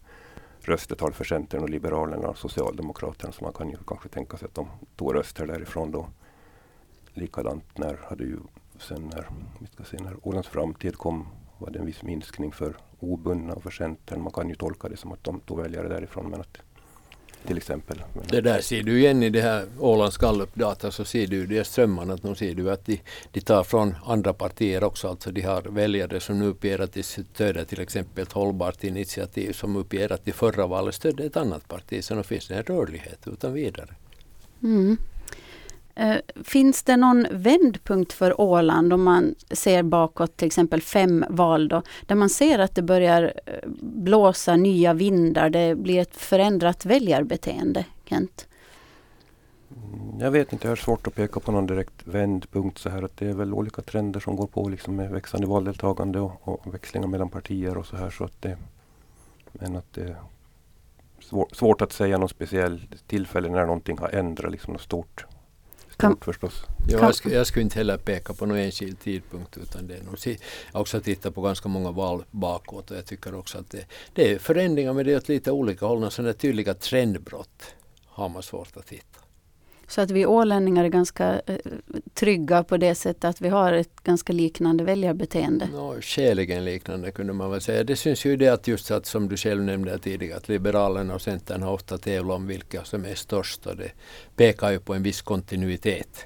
röstetal 0.60 1.14
för 1.14 1.24
Centern 1.24 1.64
och 1.64 1.70
Liberalerna 1.70 2.28
och 2.28 2.38
Socialdemokraterna. 2.38 3.34
Så 3.34 3.44
man 3.44 3.54
kan 3.54 3.70
ju 3.70 3.78
kanske 3.88 4.10
tänka 4.10 4.38
sig 4.38 4.46
att 4.46 4.56
de 4.56 4.68
tog 4.96 5.16
röster 5.16 5.48
därifrån 5.48 5.92
då. 5.92 6.08
Likadant 7.14 7.78
när 7.78 8.00
hade 8.10 8.24
ju 8.24 8.40
sen 8.80 9.12
när, 9.14 9.30
vi 9.60 9.68
ska 9.68 9.84
se, 9.84 9.98
när 9.98 10.28
Ålands 10.28 10.48
framtid 10.48 10.98
kom 10.98 11.28
var 11.58 11.70
det 11.70 11.80
en 11.80 11.86
viss 11.86 12.04
minskning 12.04 12.52
för 12.52 12.78
obundna 13.00 13.54
och 13.54 13.64
för 13.64 13.72
Centern. 13.72 14.22
Man 14.22 14.32
kan 14.32 14.50
ju 14.50 14.56
tolka 14.56 14.90
det 14.90 14.98
som 14.98 15.12
att 15.12 15.24
de 15.24 15.40
tog 15.40 15.60
väljare 15.60 15.88
därifrån 15.88 16.30
men 16.30 16.42
att 16.42 16.58
till 17.48 17.58
exempel. 17.58 18.04
Det 18.30 18.42
där 18.42 18.62
ser 18.62 18.84
du 18.84 19.00
igen 19.00 19.24
i 19.24 19.30
det 19.30 19.42
här 19.42 19.66
Ålands 19.80 20.18
gallupdata 20.18 20.92
så 20.92 21.06
ser 21.06 21.28
du 21.28 21.46
de 21.46 21.64
strömmarna 21.64 22.14
att 22.14 22.24
nu 22.24 22.36
ser 22.36 22.56
du 22.56 22.72
att 22.72 22.86
de, 22.86 23.02
de 23.32 23.42
tar 23.42 23.64
från 23.64 23.96
andra 24.06 24.34
partier 24.34 24.84
också. 24.84 25.08
Alltså 25.08 25.32
de 25.32 25.42
har 25.42 25.62
väljare 25.62 26.20
som 26.20 26.40
nu 26.40 26.46
uppger 26.46 26.80
att 26.80 26.94
de 26.94 27.04
stöder 27.04 27.66
till 27.66 27.82
exempel 27.82 28.24
ett 28.24 28.32
hållbart 28.32 28.84
initiativ 28.84 29.54
som 29.54 29.76
uppger 29.76 30.12
att 30.12 30.26
de 30.26 30.32
förra 30.32 30.68
valet 30.68 30.96
stödde 30.96 31.24
ett 31.24 31.38
annat 31.38 31.68
parti. 31.68 32.04
Så 32.04 32.16
nu 32.16 32.24
finns 32.24 32.48
det 32.48 32.56
en 32.56 32.64
rörlighet 32.64 33.20
utan 33.26 33.54
vidare. 33.54 33.96
Mm. 34.64 34.98
Eh, 35.96 36.16
finns 36.44 36.84
det 36.84 36.98
någon 36.98 37.28
vändpunkt 37.32 38.14
för 38.14 38.42
Åland 38.42 38.94
om 38.94 39.04
man 39.04 39.36
ser 39.52 39.84
bakåt 39.84 40.38
till 40.38 40.48
exempel 40.48 40.82
fem 40.82 41.26
val 41.30 41.68
då, 41.68 41.82
där 42.06 42.16
man 42.16 42.30
ser 42.30 42.60
att 42.60 42.76
det 42.76 42.82
börjar 42.82 43.34
eh, 43.46 43.70
blåsa 43.82 44.56
nya 44.56 44.94
vindar, 44.94 45.50
det 45.50 45.76
blir 45.76 46.02
ett 46.02 46.16
förändrat 46.16 46.86
väljarbeteende, 46.86 47.86
Kent? 48.06 48.48
Mm, 49.70 50.20
jag 50.20 50.32
vet 50.32 50.54
inte, 50.54 50.68
jag 50.68 50.72
har 50.72 50.76
svårt 50.76 51.08
att 51.08 51.16
peka 51.16 51.40
på 51.40 51.52
någon 51.52 51.68
direkt 51.68 52.08
vändpunkt 52.08 52.78
så 52.78 52.90
här 52.90 53.04
att 53.04 53.18
det 53.18 53.28
är 53.28 53.34
väl 53.34 53.54
olika 53.54 53.82
trender 53.82 54.20
som 54.20 54.36
går 54.36 54.48
på 54.48 54.70
liksom 54.70 54.96
med 54.96 55.12
växande 55.12 55.48
valdeltagande 55.48 56.20
och, 56.20 56.48
och 56.48 56.74
växlingar 56.74 57.08
mellan 57.08 57.30
partier 57.30 57.78
och 57.78 57.86
så 57.86 57.96
här 57.96 58.10
så 58.10 58.24
att 58.24 58.42
det 58.42 58.58
men 59.52 59.76
att 59.76 59.94
det 59.94 60.02
är 60.02 60.16
svårt 61.52 61.82
att 61.82 61.92
säga 61.92 62.18
något 62.18 62.32
speciellt 62.32 63.08
tillfälle 63.08 63.50
när 63.50 63.66
någonting 63.66 63.98
har 63.98 64.10
ändrat 64.10 64.52
liksom 64.52 64.74
något 64.74 64.82
stort 64.82 65.26
kan, 65.98 66.18
förstås. 66.22 66.64
Ja, 66.88 67.00
jag, 67.00 67.16
skulle, 67.16 67.36
jag 67.36 67.48
skulle 67.48 67.64
inte 67.64 67.78
heller 67.78 67.98
peka 67.98 68.34
på 68.34 68.46
någon 68.46 68.58
enskild 68.58 69.00
tidpunkt 69.00 69.58
utan 69.58 69.88
det 69.88 69.96
är 69.96 70.04
nog, 70.04 70.18
jag 70.26 70.38
har 70.74 70.82
också 70.82 71.02
tittat 71.02 71.36
på 71.36 71.42
ganska 71.42 71.70
många 71.70 71.92
val 71.92 72.24
bakåt 72.32 72.92
och 72.92 72.98
jag 72.98 73.06
tycker 73.06 73.36
också 73.36 73.58
att 73.58 73.70
det, 73.70 73.86
det 74.14 74.32
är 74.32 74.40
förändringar 74.40 74.94
men 74.94 75.06
det 75.06 75.14
är 75.14 75.18
åt 75.18 75.30
lite 75.30 75.52
olika 75.52 75.86
håll. 75.86 76.12
Sådana 76.12 76.34
tydliga 76.34 76.74
trendbrott 76.74 77.76
har 78.06 78.30
man 78.30 78.44
svårt 78.44 78.78
att 78.78 78.90
hitta. 78.90 79.20
Så 79.88 80.02
att 80.02 80.12
vi 80.12 80.26
ålänningar 80.26 80.84
är 80.84 80.90
ganska 80.90 81.42
eh, 81.46 81.56
trygga 82.14 82.64
på 82.64 82.78
det 82.78 82.96
sättet 82.96 83.24
att 83.24 83.42
vi 83.42 83.50
har 83.50 83.74
ett 83.74 84.04
ganska 84.04 84.34
liknande 84.34 84.84
väljarbeteende. 84.84 85.68
No, 85.72 86.02
skäligen 86.02 86.66
liknande 86.66 87.12
kunde 87.12 87.34
man 87.34 87.52
väl 87.52 87.62
säga. 87.62 87.84
Det 87.84 87.96
syns 87.96 88.26
ju 88.26 88.38
det 88.38 88.50
att 88.50 88.68
just 88.68 88.92
att 88.92 89.06
som 89.06 89.30
du 89.30 89.38
själv 89.38 89.64
nämnde 89.64 89.98
tidigare 89.98 90.38
att 90.38 90.50
Liberalerna 90.50 91.14
och 91.14 91.22
Centern 91.22 91.62
har 91.62 91.74
ofta 91.74 91.98
tävlat 91.98 92.36
om 92.36 92.48
vilka 92.48 92.84
som 92.84 93.06
är 93.06 93.16
störst 93.16 93.66
och 93.66 93.76
det 93.76 93.92
pekar 94.36 94.72
ju 94.72 94.80
på 94.80 94.94
en 94.94 95.04
viss 95.04 95.22
kontinuitet. 95.22 96.26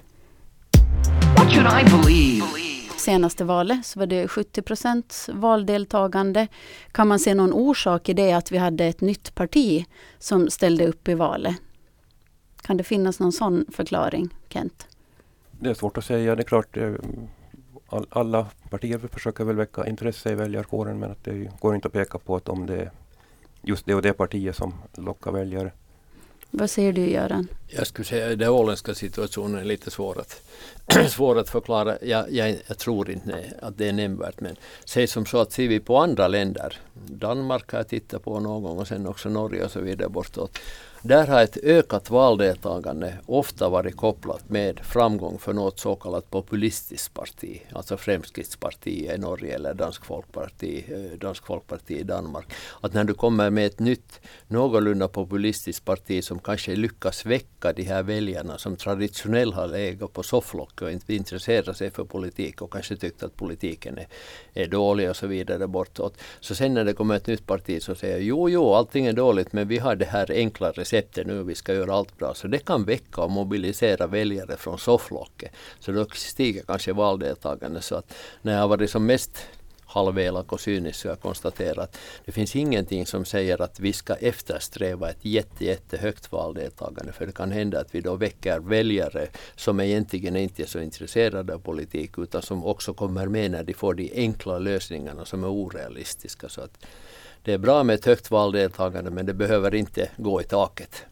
What 1.38 1.54
should 1.54 1.68
I 1.68 1.84
believe? 1.92 2.68
senaste 3.08 3.44
valet 3.44 3.86
så 3.86 4.00
var 4.00 4.08
det 4.08 4.28
70 4.28 4.62
procents 4.62 5.30
valdeltagande. 5.34 6.48
Kan 6.92 7.08
man 7.08 7.20
se 7.20 7.34
någon 7.34 7.54
orsak 7.54 8.10
i 8.10 8.14
det 8.14 8.32
att 8.34 8.52
vi 8.52 8.58
hade 8.58 8.86
ett 8.86 9.02
nytt 9.02 9.36
parti 9.36 9.86
som 10.20 10.50
ställde 10.50 10.88
upp 10.88 11.08
i 11.08 11.14
valet? 11.14 11.56
Kan 12.68 12.78
det 12.78 12.84
finnas 12.84 13.20
någon 13.20 13.32
sån 13.32 13.66
förklaring, 13.72 14.30
Kent? 14.50 14.88
Det 15.52 15.70
är 15.70 15.74
svårt 15.74 15.98
att 15.98 16.06
säga. 16.06 16.36
Det 16.36 16.42
är 16.42 16.44
klart, 16.44 16.78
eh, 16.78 16.94
all, 17.90 18.08
alla 18.10 18.48
partier 18.70 18.98
försöker 18.98 19.44
väl 19.44 19.56
väcka 19.56 19.88
intresse 19.88 20.32
i 20.32 20.36
väljarkåren 20.36 21.00
men 21.00 21.12
att 21.12 21.24
det 21.24 21.52
går 21.60 21.76
inte 21.76 21.88
att 21.88 21.94
peka 21.94 22.18
på 22.18 22.36
att 22.36 22.50
om 22.50 22.66
det 22.66 22.76
är 22.76 22.92
just 23.62 23.86
det 23.86 23.96
och 23.96 24.02
det 24.02 24.14
partiet 24.14 24.56
som 24.56 24.74
lockar 24.98 25.32
väljare. 25.32 25.72
Vad 26.52 26.70
säger 26.70 26.94
du 26.94 27.10
Göran? 27.10 27.48
Jag 27.68 27.88
skulle 27.88 28.06
säga 28.06 28.32
att 28.32 28.40
den 28.40 28.50
åländska 28.50 28.94
situationen 28.94 29.60
är 29.60 29.66
lite 29.66 29.92
svår 29.92 30.20
att, 30.20 30.42
svår 31.10 31.40
att 31.40 31.50
förklara. 31.50 31.98
Jag, 32.02 32.32
jag, 32.32 32.58
jag, 32.68 32.78
tror 32.78 33.10
inte 33.10 33.54
att 33.62 33.78
det 33.78 33.90
är 33.90 33.94
nämnvärt 33.94 34.40
men 34.40 34.56
säg 34.86 35.08
som 35.08 35.26
så 35.26 35.40
att 35.40 35.52
ser 35.52 35.68
vi 35.68 35.80
på 35.80 35.98
andra 35.98 36.28
länder, 36.28 36.80
Danmark 36.94 37.72
har 37.72 37.80
jag 37.80 37.88
tittat 37.88 38.24
på 38.24 38.40
någon 38.40 38.64
gång 38.64 38.78
och 38.78 38.88
sen 38.88 39.08
också 39.08 39.30
Norge 39.30 39.66
och 39.66 39.72
så 39.72 39.80
vidare 39.80 40.10
bortåt. 40.10 40.60
Där 41.02 41.28
har 41.28 41.44
ett 41.44 41.58
ökat 41.58 42.10
valdeltagande 42.10 43.14
ofta 43.26 43.70
varit 43.70 43.96
kopplat 43.96 44.50
med 44.50 44.80
framgång 44.80 45.40
för 45.40 45.54
något 45.54 45.80
så 45.80 45.96
kallat 45.96 46.30
populistiskt 46.30 47.14
parti, 47.14 47.62
alltså 47.74 47.98
Fremskrittspartiet 47.98 49.16
i 49.16 49.18
Norge 49.18 49.56
eller 49.56 49.74
Dansk 49.74 50.06
Folkparti, 50.06 50.86
eh, 50.92 51.20
Dansk 51.20 51.46
Folkparti 51.46 51.92
i 51.92 52.04
Danmark. 52.04 52.54
Att 52.82 52.94
när 52.94 53.04
du 53.04 53.14
kommer 53.14 53.50
med 53.50 53.66
ett 53.66 53.80
nytt 53.80 54.20
någorlunda 54.48 55.08
populistiskt 55.08 55.86
parti 55.86 56.24
som 56.24 56.40
kanske 56.40 56.76
lyckas 56.76 57.26
väcka 57.26 57.74
de 57.74 57.84
här 57.84 58.04
väljarna 58.04 58.58
som 58.58 58.76
traditionellt 58.76 59.56
har 59.56 59.68
legat 59.68 60.14
på 60.14 60.24
sofflocket 60.24 60.82
och 60.82 60.92
inte 60.92 61.16
intresserat 61.16 61.78
sig 61.78 61.92
för 61.92 62.04
politik 62.04 62.62
och 62.62 62.74
kanske 62.74 62.96
tyckt 62.96 63.24
att 63.24 63.36
politiken 63.36 63.98
är, 63.98 64.08
är 64.54 64.68
dålig 64.68 65.10
och 65.10 65.16
så 65.16 65.28
vidare 65.28 65.68
bortåt. 65.68 66.18
Så 66.40 66.56
sen 66.56 66.74
när 66.74 66.86
det 66.86 66.94
kommer 66.94 67.16
ett 67.16 67.28
nytt 67.28 67.46
parti 67.46 67.84
så 67.84 67.96
säger 67.96 68.20
jo, 68.20 68.50
jo, 68.50 68.74
allting 68.74 69.06
är 69.06 69.14
dåligt 69.14 69.54
men 69.54 69.68
vi 69.68 69.78
har 69.78 69.96
det 69.96 70.06
här 70.06 70.32
enklare 70.32 70.87
receptet 70.88 71.28
nu, 71.28 71.44
vi 71.44 71.56
ska 71.56 71.74
göra 71.74 71.94
allt 71.94 72.18
bra. 72.18 72.34
Så 72.34 72.48
det 72.48 72.60
kan 72.60 72.84
väcka 72.84 73.22
och 73.22 73.32
mobilisera 73.32 74.08
väljare 74.08 74.58
från 74.58 74.80
sofflocket. 74.80 75.52
Så 75.80 75.92
då 75.92 76.06
stiger 76.14 76.64
kanske 76.64 76.94
valdeltagandet. 76.94 77.84
Så 77.84 77.96
att 77.96 78.14
när 78.42 78.54
jag 78.54 78.60
har 78.60 78.68
varit 78.68 78.90
som 78.90 79.06
mest 79.06 79.48
halvelak 79.86 80.52
och 80.52 80.62
cynisk 80.62 81.00
så 81.00 81.08
jag 81.08 81.22
konstaterar 81.22 81.84
att 81.84 81.98
det 82.26 82.32
finns 82.32 82.56
ingenting 82.56 83.06
som 83.06 83.26
säger 83.26 83.62
att 83.62 83.80
vi 83.80 83.94
ska 83.94 84.14
eftersträva 84.14 85.10
ett 85.10 85.26
jätte, 85.26 85.66
jättehögt 85.66 86.32
valdeltagande. 86.32 87.14
För 87.14 87.26
det 87.26 87.32
kan 87.32 87.52
hända 87.52 87.80
att 87.80 87.96
vi 87.96 88.02
då 88.02 88.16
väcker 88.16 88.60
väljare 88.60 89.28
som 89.56 89.80
egentligen 89.80 90.36
inte 90.36 90.64
är 90.64 90.68
så 90.68 90.80
intresserade 90.80 91.54
av 91.54 91.60
politik 91.60 92.12
utan 92.18 92.42
som 92.42 92.66
också 92.66 92.94
kommer 92.94 93.28
med 93.28 93.52
när 93.52 93.64
de 93.64 93.74
får 93.74 93.94
de 93.94 94.12
enkla 94.16 94.60
lösningarna 94.60 95.26
som 95.26 95.44
är 95.44 95.50
orealistiska. 95.50 96.50
Så 96.50 96.62
att 96.62 96.86
det 97.48 97.54
är 97.54 97.58
bra 97.58 97.84
med 97.84 97.94
ett 97.94 98.06
högt 98.06 98.32
valdeltagande 98.32 99.12
men 99.12 99.26
det 99.26 99.34
behöver 99.34 99.76
inte 99.76 100.10
gå 100.18 100.42
i 100.42 100.44
taket. 100.44 101.06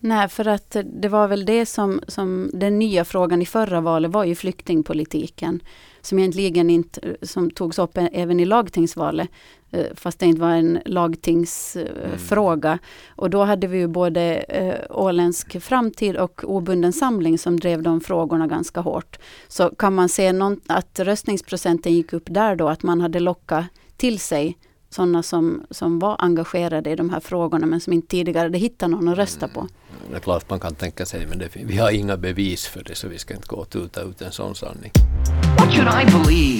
Nej, 0.00 0.28
för 0.28 0.48
att 0.48 0.76
det 0.84 1.08
var 1.08 1.28
väl 1.28 1.44
det 1.44 1.66
som, 1.66 2.00
som 2.08 2.50
den 2.54 2.78
nya 2.78 3.04
frågan 3.04 3.42
i 3.42 3.46
förra 3.46 3.80
valet 3.80 4.10
var 4.10 4.24
ju 4.24 4.34
flyktingpolitiken. 4.34 5.62
Som 6.00 6.18
egentligen 6.18 6.70
inte, 6.70 7.16
som 7.22 7.50
togs 7.50 7.78
upp 7.78 7.90
även 8.12 8.40
i 8.40 8.44
lagtingsvalet. 8.44 9.28
Eh, 9.70 9.86
fast 9.94 10.18
det 10.18 10.26
inte 10.26 10.40
var 10.40 10.50
en 10.50 10.78
lagtingsfråga. 10.84 12.68
Mm. 12.68 12.80
Och 13.16 13.30
då 13.30 13.44
hade 13.44 13.66
vi 13.66 13.78
ju 13.78 13.86
både 13.86 14.36
äh, 14.36 14.74
Åländsk 14.90 15.62
framtid 15.62 16.16
och 16.16 16.44
Obunden 16.44 16.92
samling 16.92 17.38
som 17.38 17.60
drev 17.60 17.82
de 17.82 18.00
frågorna 18.00 18.46
ganska 18.46 18.80
hårt. 18.80 19.18
Så 19.48 19.70
kan 19.70 19.94
man 19.94 20.08
se 20.08 20.32
någon, 20.32 20.60
att 20.66 21.00
röstningsprocenten 21.00 21.92
gick 21.92 22.12
upp 22.12 22.26
där 22.26 22.56
då, 22.56 22.68
att 22.68 22.82
man 22.82 23.00
hade 23.00 23.20
lockat 23.20 23.64
till 23.96 24.18
sig 24.18 24.56
sådana 24.90 25.22
som, 25.22 25.62
som 25.70 25.98
var 25.98 26.16
engagerade 26.18 26.90
i 26.90 26.96
de 26.96 27.10
här 27.10 27.20
frågorna 27.20 27.66
men 27.66 27.80
som 27.80 27.92
inte 27.92 28.08
tidigare 28.08 28.44
hade 28.44 28.58
hittat 28.58 28.90
någon 28.90 29.08
att 29.08 29.18
rösta 29.18 29.48
på. 29.48 29.60
Mm. 29.60 29.70
Det 30.10 30.16
är 30.16 30.20
klart 30.20 30.50
man 30.50 30.60
kan 30.60 30.74
tänka 30.74 31.06
sig 31.06 31.26
men 31.26 31.38
det, 31.38 31.56
vi 31.56 31.76
har 31.76 31.90
inga 31.90 32.16
bevis 32.16 32.66
för 32.66 32.82
det 32.84 32.94
så 32.94 33.08
vi 33.08 33.18
ska 33.18 33.34
inte 33.34 33.46
gå 33.46 33.56
och 33.56 33.70
tuta 33.70 34.02
ut 34.02 34.22
en 34.22 34.32
sån 34.32 34.54
sanning. 34.54 34.90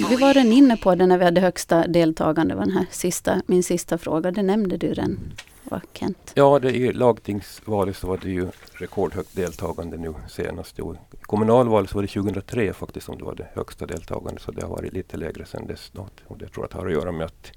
Vi 0.09 0.15
var 0.15 0.33
redan 0.33 0.51
inne 0.51 0.77
på 0.77 0.95
det 0.95 1.05
när 1.05 1.17
vi 1.17 1.25
hade 1.25 1.41
högsta 1.41 1.87
deltagande, 1.87 2.55
var 2.55 2.65
den 2.65 2.77
här 2.77 2.85
sista, 2.91 3.41
min 3.45 3.63
sista 3.63 3.97
fråga, 3.97 4.31
det 4.31 4.43
nämnde 4.43 4.77
du 4.77 4.87
redan. 4.87 5.19
Kent? 5.93 6.31
Ja, 6.33 6.59
det 6.59 6.71
i 6.71 6.93
lagtingsvalet 6.93 7.97
så 7.97 8.07
var 8.07 8.17
det 8.17 8.29
ju 8.29 8.47
rekordhögt 8.73 9.35
deltagande 9.35 9.97
nu 9.97 10.13
senast. 10.29 10.79
I 10.79 10.83
kommunalvalet 11.21 11.89
så 11.89 11.95
var 11.97 12.01
det 12.01 12.07
2003 12.07 12.73
faktiskt 12.73 13.05
som 13.05 13.17
det 13.17 13.23
var 13.23 13.35
det 13.35 13.47
högsta 13.53 13.85
deltagandet 13.85 14.41
så 14.41 14.51
det 14.51 14.61
har 14.61 14.69
varit 14.69 14.93
lite 14.93 15.17
lägre 15.17 15.45
sedan 15.45 15.67
dess. 15.67 15.91
Och 16.27 16.37
det 16.37 16.47
tror 16.47 16.67
jag 16.69 16.77
har 16.77 16.87
att 16.87 16.93
göra 16.93 17.11
med 17.11 17.25
att 17.25 17.51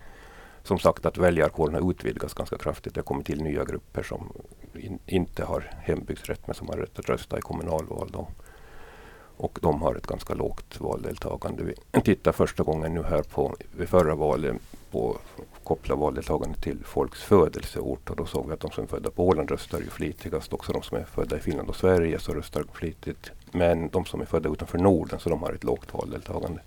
som 0.64 0.78
sagt 0.78 1.06
att 1.06 1.18
väljarkåren 1.18 1.74
har 1.74 1.90
utvidgats 1.90 2.34
ganska 2.34 2.58
kraftigt. 2.58 2.94
Det 2.94 3.00
har 3.00 3.04
kommit 3.04 3.26
till 3.26 3.42
nya 3.42 3.64
grupper 3.64 4.02
som 4.02 4.32
in, 4.74 4.98
inte 5.06 5.44
har 5.44 5.70
hembygdsrätt 5.78 6.46
men 6.46 6.54
som 6.54 6.68
har 6.68 6.76
rätt 6.76 6.98
att 6.98 7.08
rösta 7.08 7.38
i 7.38 7.40
kommunalval. 7.40 8.10
Då. 8.12 8.28
Och 9.36 9.58
de 9.62 9.82
har 9.82 9.94
ett 9.94 10.06
ganska 10.06 10.34
lågt 10.34 10.80
valdeltagande. 10.80 11.64
Vi 11.92 12.00
tittar 12.00 12.32
första 12.32 12.62
gången 12.62 12.94
nu 12.94 13.02
här 13.02 13.22
på 13.22 13.56
vid 13.76 13.88
förra 13.88 14.14
valet 14.14 14.56
på 14.90 15.16
koppla 15.64 15.94
valdeltagandet 15.94 16.62
till 16.62 16.78
folks 16.84 17.22
födelseort 17.22 18.10
och 18.10 18.16
då 18.16 18.26
såg 18.26 18.46
vi 18.46 18.52
att 18.52 18.60
de 18.60 18.70
som 18.70 18.84
är 18.84 18.88
födda 18.88 19.10
på 19.10 19.26
Åland 19.26 19.50
röstar 19.50 19.78
ju 19.78 19.90
flitigast. 19.90 20.52
Också 20.52 20.72
de 20.72 20.82
som 20.82 20.98
är 20.98 21.04
födda 21.04 21.36
i 21.36 21.40
Finland 21.40 21.68
och 21.68 21.76
Sverige 21.76 22.18
så 22.18 22.32
röstar 22.34 22.64
flitigt. 22.72 23.30
Men 23.52 23.88
de 23.88 24.04
som 24.04 24.20
är 24.20 24.24
födda 24.24 24.48
utanför 24.48 24.78
Norden 24.78 25.20
så 25.20 25.28
de 25.28 25.42
har 25.42 25.52
ett 25.52 25.64
lågt 25.64 25.94
valdeltagande. 25.94 26.60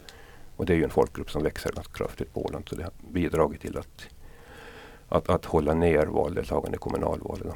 Och 0.58 0.66
det 0.66 0.74
är 0.74 0.78
ju 0.78 0.84
en 0.84 0.90
folkgrupp 0.90 1.32
som 1.32 1.44
växer 1.44 1.72
ganska 1.72 1.94
kraftigt 1.94 2.34
på 2.34 2.46
Åland 2.46 2.70
så 2.70 2.76
det 2.76 2.84
har 2.84 2.92
bidragit 3.12 3.62
till 3.62 3.78
att, 3.78 4.08
att, 5.10 5.30
att 5.30 5.46
hålla 5.46 5.74
ner 5.74 6.06
valdeltagande 6.06 6.76
i 6.76 6.80
kommunalvalen. 6.80 7.54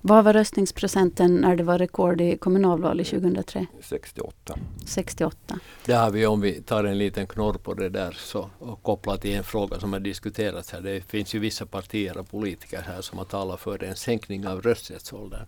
Vad 0.00 0.24
var 0.24 0.32
röstningsprocenten 0.32 1.34
när 1.34 1.56
det 1.56 1.62
var 1.62 1.78
rekord 1.78 2.20
i 2.20 2.36
kommunalvalet 2.36 3.06
2003? 3.06 3.66
68. 3.80 4.58
68. 4.86 5.58
Det 5.84 5.92
har 5.92 6.10
vi, 6.10 6.26
om 6.26 6.40
vi 6.40 6.62
tar 6.62 6.84
en 6.84 6.98
liten 6.98 7.26
knorr 7.26 7.54
på 7.54 7.74
det 7.74 7.88
där, 7.88 8.12
så, 8.12 8.50
och 8.58 8.82
kopplat 8.82 9.20
till 9.20 9.34
en 9.34 9.44
fråga 9.44 9.80
som 9.80 9.92
har 9.92 10.00
diskuterats 10.00 10.72
här. 10.72 10.80
Det 10.80 11.00
finns 11.00 11.34
ju 11.34 11.38
vissa 11.38 11.66
partier 11.66 12.18
och 12.18 12.30
politiker 12.30 12.82
här 12.86 13.00
som 13.00 13.18
har 13.18 13.24
talat 13.24 13.60
för 13.60 13.84
en 13.84 13.96
sänkning 13.96 14.46
av 14.46 14.62
rösträttsåldern. 14.62 15.46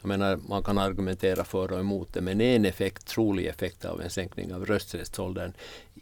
Jag 0.00 0.08
menar, 0.08 0.36
man 0.48 0.62
kan 0.62 0.78
argumentera 0.78 1.44
för 1.44 1.72
och 1.72 1.80
emot 1.80 2.12
det, 2.12 2.20
men 2.20 2.40
en 2.40 2.64
effekt, 2.64 3.06
trolig 3.06 3.46
effekt 3.46 3.84
av 3.84 4.00
en 4.00 4.10
sänkning 4.10 4.54
av 4.54 4.66
rösträttsåldern 4.66 5.52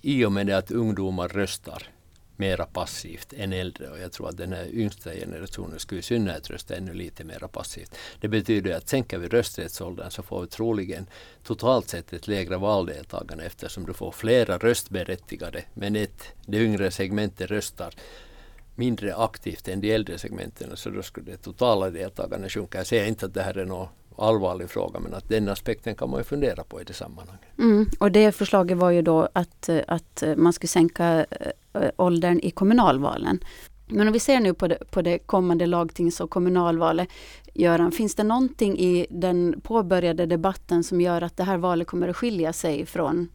i 0.02 0.24
och 0.24 0.32
med 0.32 0.46
det 0.46 0.58
att 0.58 0.70
ungdomar 0.70 1.28
röstar 1.28 1.82
mera 2.36 2.66
passivt 2.66 3.32
än 3.36 3.52
äldre 3.52 3.88
och 3.90 3.98
jag 3.98 4.12
tror 4.12 4.28
att 4.28 4.36
den 4.36 4.52
här 4.52 4.66
yngsta 4.74 5.10
generationen 5.14 5.78
skulle 5.78 5.98
i 5.98 6.02
synnerhet 6.02 6.50
rösta 6.50 6.76
ännu 6.76 6.94
lite 6.94 7.24
mera 7.24 7.48
passivt. 7.48 7.96
Det 8.20 8.28
betyder 8.28 8.76
att 8.76 8.88
sänker 8.88 9.18
vi 9.18 9.28
rösträttsåldern 9.28 10.10
så 10.10 10.22
får 10.22 10.40
vi 10.40 10.46
troligen 10.46 11.06
totalt 11.42 11.88
sett 11.88 12.12
ett 12.12 12.28
lägre 12.28 12.56
valdeltagande 12.56 13.44
eftersom 13.44 13.86
du 13.86 13.94
får 13.94 14.12
flera 14.12 14.58
röstberättigade 14.58 15.64
men 15.74 15.96
ett, 15.96 16.22
det 16.46 16.58
yngre 16.58 16.90
segmentet 16.90 17.50
röstar 17.50 17.94
mindre 18.76 19.16
aktivt 19.16 19.68
än 19.68 19.80
de 19.80 19.92
äldre 19.92 20.18
segmenten 20.18 20.76
så 20.76 20.90
då 20.90 21.02
skulle 21.02 21.30
det 21.30 21.36
totala 21.36 21.90
deltagandet 21.90 22.52
sjunka. 22.52 22.78
Jag 22.78 22.86
säger 22.86 23.06
inte 23.06 23.26
att 23.26 23.34
det 23.34 23.42
här 23.42 23.58
är 23.58 23.64
någon 23.64 23.88
allvarlig 24.18 24.70
fråga 24.70 25.00
men 25.00 25.14
att 25.14 25.28
den 25.28 25.48
aspekten 25.48 25.94
kan 25.94 26.10
man 26.10 26.20
ju 26.20 26.24
fundera 26.24 26.64
på 26.64 26.80
i 26.80 26.84
det 26.84 26.92
sammanhanget. 26.92 27.58
Mm, 27.58 27.86
och 27.98 28.12
det 28.12 28.32
förslaget 28.32 28.78
var 28.78 28.90
ju 28.90 29.02
då 29.02 29.28
att, 29.32 29.68
att 29.88 30.22
man 30.36 30.52
skulle 30.52 30.68
sänka 30.68 31.26
eh, 31.72 31.90
åldern 31.96 32.40
i 32.42 32.50
kommunalvalen. 32.50 33.40
Men 33.88 34.06
om 34.06 34.12
vi 34.12 34.18
ser 34.18 34.40
nu 34.40 34.54
på 34.54 34.68
det, 34.68 34.90
på 34.90 35.02
det 35.02 35.18
kommande 35.18 35.66
lagtings 35.66 36.20
och 36.20 36.30
kommunalvalet. 36.30 37.08
Göran, 37.54 37.92
finns 37.92 38.14
det 38.14 38.24
någonting 38.24 38.78
i 38.78 39.06
den 39.10 39.60
påbörjade 39.62 40.26
debatten 40.26 40.84
som 40.84 41.00
gör 41.00 41.22
att 41.22 41.36
det 41.36 41.44
här 41.44 41.58
valet 41.58 41.86
kommer 41.86 42.08
att 42.08 42.16
skilja 42.16 42.52
sig 42.52 42.86
från 42.86 43.28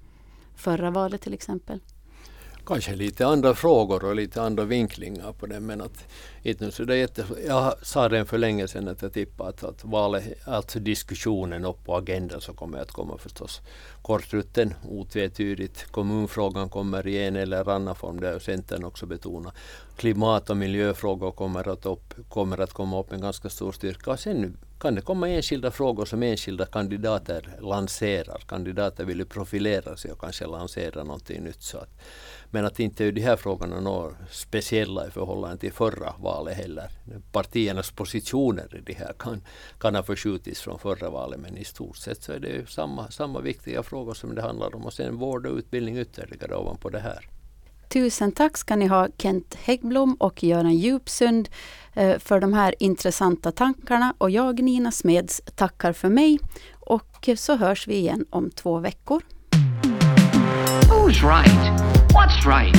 förra 0.56 0.92
valet 0.92 1.22
till 1.22 1.34
exempel? 1.34 1.80
Kanske 2.66 2.96
lite 2.96 3.28
andra 3.28 3.56
frågor 3.56 4.06
och 4.06 4.16
lite 4.16 4.42
andra 4.42 4.64
vinklingar 4.64 5.32
på 5.32 5.46
det. 5.46 5.60
Men 5.60 5.82
att, 5.82 6.08
inte 6.44 6.72
så 6.72 6.84
det 6.84 6.94
är 6.94 6.98
jätte, 6.98 7.26
jag 7.48 7.74
sa 7.82 8.10
redan 8.10 8.26
för 8.26 8.38
länge 8.38 8.68
sedan 8.68 8.88
att 8.88 9.02
jag 9.02 9.14
tippar 9.14 9.50
att, 9.50 9.64
att 9.64 9.84
valet, 9.84 10.48
alltså 10.48 10.80
diskussionen 10.80 11.66
upp 11.66 11.86
på 11.86 11.96
agendan 11.96 12.42
så 12.42 12.54
kommer 12.54 12.78
att 12.78 12.92
komma 12.92 13.18
förstås 13.18 13.62
kortrutten 14.02 14.74
otvetydigt. 14.90 15.92
Kommunfrågan 15.92 16.70
kommer 16.70 17.08
i 17.08 17.28
en 17.28 17.36
eller 17.36 17.70
annan 17.70 17.96
form, 17.96 18.20
det 18.20 18.28
har 18.28 18.40
Centern 18.40 18.84
också 18.84 19.06
betonat. 19.06 19.54
Klimat 19.98 20.50
och 20.50 20.58
miljöfrågor 20.58 21.32
kommer 21.32 21.70
att, 21.70 21.86
upp, 21.86 22.14
kommer 22.30 22.62
att 22.62 22.74
komma 22.74 23.00
upp 23.00 23.12
med 23.12 23.22
ganska 23.22 23.50
stor 23.50 23.72
styrka. 23.72 24.12
Och 24.12 24.20
sen 24.20 24.58
kan 24.80 24.96
det 24.96 25.02
komma 25.02 25.30
enskilda 25.30 25.72
frågor 25.72 26.06
som 26.06 26.24
enskilda 26.24 26.66
kandidater 26.66 27.58
lanserar. 27.62 28.42
Kandidater 28.48 29.06
vill 29.06 29.20
ju 29.20 29.26
profilera 29.26 29.98
sig 29.98 30.12
och 30.12 30.20
kanske 30.20 30.48
lansera 30.48 31.04
någonting 31.04 31.44
nytt. 31.44 31.62
Så 31.62 31.78
att, 31.78 31.90
men 32.50 32.66
att 32.66 32.80
inte 32.80 33.12
de 33.12 33.22
här 33.22 33.36
frågorna 33.36 33.76
är 33.76 34.16
speciella 34.32 35.08
i 35.08 35.12
förhållande 35.12 35.58
till 35.58 35.74
förra 35.74 36.14
valet 36.20 36.31
heller. 36.54 36.90
Partiernas 37.32 37.92
positioner 37.92 38.76
i 38.76 38.82
det 38.86 38.94
här 38.94 39.14
kan, 39.20 39.42
kan 39.80 39.96
ha 39.96 40.04
förskjutits 40.04 40.62
från 40.62 40.80
förra 40.80 41.10
valet 41.10 41.40
men 41.40 41.58
i 41.58 41.64
stort 41.64 41.98
sett 41.98 42.24
så 42.24 42.32
är 42.32 42.40
det 42.40 42.70
samma, 42.70 43.12
samma 43.12 43.40
viktiga 43.40 43.84
frågor 43.84 44.14
som 44.14 44.36
det 44.36 44.42
handlar 44.42 44.76
om 44.76 44.86
och 44.86 44.94
sen 44.94 45.18
vård 45.18 45.46
och 45.46 45.58
utbildning 45.58 45.98
ytterligare 45.98 46.56
ovanpå 46.56 46.90
det 46.90 47.00
här. 47.00 47.30
Tusen 47.90 48.32
tack 48.32 48.58
ska 48.58 48.76
ni 48.76 48.88
ha 48.88 49.08
Kent 49.18 49.56
Häggblom 49.56 50.16
och 50.20 50.44
Göran 50.44 50.76
Djupsund 50.76 51.50
eh, 51.94 52.20
för 52.20 52.40
de 52.40 52.54
här 52.54 52.76
intressanta 52.80 53.52
tankarna 53.52 54.14
och 54.18 54.30
jag 54.30 54.64
Nina 54.64 54.92
Smeds 54.92 55.42
tackar 55.56 55.94
för 55.94 56.10
mig 56.10 56.40
och 56.80 57.30
så 57.38 57.56
hörs 57.56 57.88
vi 57.88 57.96
igen 57.96 58.26
om 58.30 58.52
två 58.52 58.80
veckor. 58.80 59.22
Who's 60.90 61.24
right? 61.24 61.82
What's 62.14 62.46
right? 62.46 62.78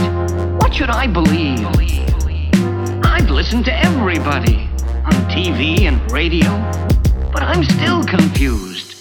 What 0.61 0.75
should 0.75 0.91
I 0.91 1.09
believe? 1.09 2.12
I've 3.15 3.29
listened 3.29 3.67
to 3.67 3.75
everybody 3.75 4.71
on 5.05 5.13
TV 5.29 5.83
and 5.83 6.11
radio, 6.11 6.49
but 7.31 7.43
I'm 7.43 7.63
still 7.63 8.03
confused. 8.03 8.92